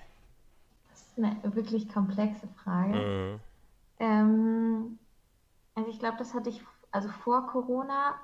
Das 0.90 1.02
ist 1.02 1.18
eine 1.18 1.56
wirklich 1.56 1.88
komplexe 1.90 2.48
Frage. 2.64 2.94
Mhm. 2.94 3.40
Ähm, 4.00 5.00
also 5.76 5.90
ich 5.90 6.00
glaube, 6.00 6.18
das 6.18 6.34
hatte 6.34 6.50
ich 6.50 6.62
also 6.92 7.10
vor 7.10 7.48
Corona, 7.48 8.16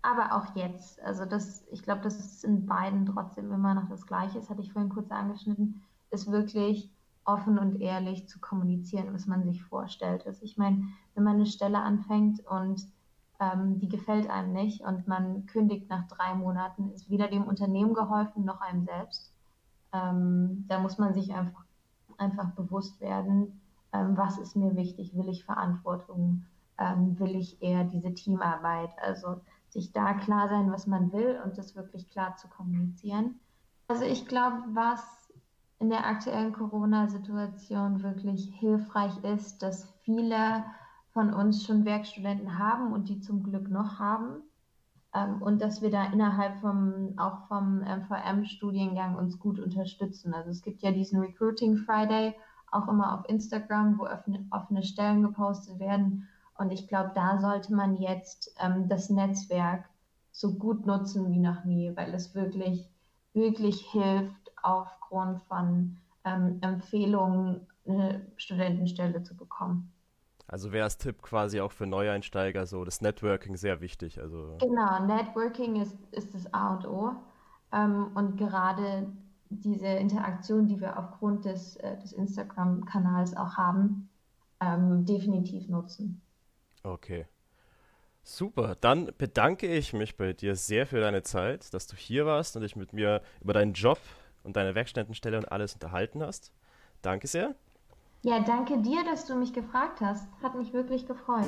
aber 0.00 0.34
auch 0.34 0.56
jetzt. 0.56 1.00
Also 1.02 1.26
das, 1.26 1.64
ich 1.70 1.82
glaube, 1.82 2.00
das 2.00 2.18
ist 2.18 2.44
in 2.44 2.64
beiden 2.66 3.04
trotzdem 3.04 3.52
immer 3.52 3.74
noch 3.74 3.88
das 3.90 4.06
Gleiche. 4.06 4.38
Das 4.38 4.48
hatte 4.48 4.62
ich 4.62 4.72
vorhin 4.72 4.90
kurz 4.90 5.10
angeschnitten. 5.10 5.82
Ist 6.10 6.30
wirklich 6.30 6.90
offen 7.28 7.58
und 7.58 7.80
ehrlich 7.80 8.26
zu 8.26 8.40
kommunizieren, 8.40 9.12
was 9.12 9.26
man 9.26 9.44
sich 9.44 9.62
vorstellt. 9.62 10.26
Also 10.26 10.42
ich 10.44 10.56
meine, 10.56 10.82
wenn 11.14 11.24
man 11.24 11.36
eine 11.36 11.46
Stelle 11.46 11.78
anfängt 11.78 12.40
und 12.46 12.86
ähm, 13.38 13.78
die 13.78 13.88
gefällt 13.88 14.30
einem 14.30 14.54
nicht 14.54 14.80
und 14.80 15.06
man 15.06 15.44
kündigt 15.46 15.90
nach 15.90 16.08
drei 16.08 16.34
Monaten, 16.34 16.90
ist 16.90 17.10
weder 17.10 17.28
dem 17.28 17.44
Unternehmen 17.44 17.92
geholfen 17.92 18.44
noch 18.44 18.62
einem 18.62 18.82
selbst. 18.82 19.32
Ähm, 19.92 20.64
da 20.68 20.80
muss 20.80 20.96
man 20.96 21.12
sich 21.12 21.34
einfach, 21.34 21.64
einfach 22.16 22.50
bewusst 22.52 22.98
werden, 23.00 23.60
ähm, 23.92 24.16
was 24.16 24.38
ist 24.38 24.56
mir 24.56 24.74
wichtig, 24.74 25.14
will 25.14 25.28
ich 25.28 25.44
Verantwortung, 25.44 26.44
ähm, 26.78 27.18
will 27.18 27.36
ich 27.36 27.62
eher 27.62 27.84
diese 27.84 28.14
Teamarbeit, 28.14 28.90
also 29.02 29.40
sich 29.68 29.92
da 29.92 30.14
klar 30.14 30.48
sein, 30.48 30.72
was 30.72 30.86
man 30.86 31.12
will 31.12 31.38
und 31.44 31.58
das 31.58 31.76
wirklich 31.76 32.08
klar 32.08 32.36
zu 32.36 32.48
kommunizieren. 32.48 33.38
Also 33.88 34.04
ich 34.04 34.26
glaube, 34.26 34.62
was 34.72 35.17
in 35.80 35.90
der 35.90 36.06
aktuellen 36.06 36.52
Corona-Situation 36.52 38.02
wirklich 38.02 38.52
hilfreich 38.58 39.16
ist, 39.22 39.62
dass 39.62 39.88
viele 40.02 40.64
von 41.12 41.32
uns 41.32 41.64
schon 41.64 41.84
Werkstudenten 41.84 42.58
haben 42.58 42.92
und 42.92 43.08
die 43.08 43.20
zum 43.20 43.42
Glück 43.42 43.70
noch 43.70 43.98
haben. 43.98 44.42
Ähm, 45.14 45.40
und 45.40 45.62
dass 45.62 45.80
wir 45.80 45.90
da 45.90 46.06
innerhalb 46.12 46.58
vom, 46.60 47.14
auch 47.16 47.46
vom 47.48 47.80
MVM-Studiengang 47.80 49.16
uns 49.16 49.38
gut 49.38 49.58
unterstützen. 49.58 50.34
Also 50.34 50.50
es 50.50 50.62
gibt 50.62 50.82
ja 50.82 50.90
diesen 50.90 51.20
Recruiting 51.20 51.78
Friday, 51.78 52.34
auch 52.70 52.88
immer 52.88 53.18
auf 53.18 53.28
Instagram, 53.28 53.98
wo 53.98 54.04
offene, 54.04 54.46
offene 54.50 54.82
Stellen 54.82 55.22
gepostet 55.22 55.78
werden. 55.78 56.28
Und 56.58 56.72
ich 56.72 56.88
glaube, 56.88 57.12
da 57.14 57.38
sollte 57.38 57.74
man 57.74 57.96
jetzt 57.96 58.54
ähm, 58.58 58.88
das 58.88 59.10
Netzwerk 59.10 59.88
so 60.32 60.54
gut 60.54 60.86
nutzen 60.86 61.30
wie 61.30 61.38
noch 61.38 61.64
nie, 61.64 61.92
weil 61.96 62.12
es 62.14 62.34
wirklich, 62.34 62.88
wirklich 63.32 63.80
hilft, 63.90 64.34
aufgrund 64.62 65.42
von 65.42 65.96
ähm, 66.24 66.58
Empfehlungen 66.60 67.66
eine 67.86 68.26
Studentenstelle 68.36 69.22
zu 69.22 69.36
bekommen. 69.36 69.92
Also 70.46 70.72
wäre 70.72 70.84
als 70.84 70.96
Tipp 70.96 71.20
quasi 71.22 71.60
auch 71.60 71.72
für 71.72 71.86
Neueinsteiger 71.86 72.66
so 72.66 72.84
das 72.84 73.02
Networking 73.02 73.56
sehr 73.56 73.80
wichtig. 73.80 74.18
Also 74.20 74.56
genau, 74.58 75.04
Networking 75.04 75.80
ist, 75.80 75.96
ist 76.10 76.34
das 76.34 76.52
A 76.54 76.74
und 76.74 76.86
O. 76.86 77.12
Ähm, 77.70 78.10
und 78.14 78.36
gerade 78.36 79.06
diese 79.50 79.86
Interaktion, 79.86 80.66
die 80.66 80.80
wir 80.80 80.98
aufgrund 80.98 81.44
des, 81.44 81.76
äh, 81.76 81.98
des 81.98 82.12
Instagram-Kanals 82.12 83.36
auch 83.36 83.56
haben, 83.56 84.08
ähm, 84.60 85.04
definitiv 85.04 85.68
nutzen. 85.68 86.22
Okay. 86.82 87.26
Super, 88.22 88.76
dann 88.80 89.10
bedanke 89.16 89.66
ich 89.66 89.92
mich 89.92 90.16
bei 90.16 90.34
dir 90.34 90.54
sehr 90.54 90.86
für 90.86 91.00
deine 91.00 91.22
Zeit, 91.22 91.72
dass 91.72 91.86
du 91.86 91.96
hier 91.96 92.26
warst 92.26 92.56
und 92.56 92.62
dich 92.62 92.76
mit 92.76 92.92
mir 92.92 93.22
über 93.40 93.54
deinen 93.54 93.72
Job 93.72 93.98
und 94.48 94.56
deine 94.56 94.74
Werkstättenstelle 94.74 95.36
und 95.36 95.52
alles 95.52 95.74
unterhalten 95.74 96.22
hast. 96.22 96.52
Danke 97.02 97.28
sehr. 97.28 97.54
Ja, 98.22 98.40
danke 98.40 98.78
dir, 98.78 99.04
dass 99.04 99.26
du 99.26 99.36
mich 99.36 99.52
gefragt 99.52 100.00
hast. 100.00 100.26
Hat 100.42 100.56
mich 100.56 100.72
wirklich 100.72 101.06
gefreut. 101.06 101.46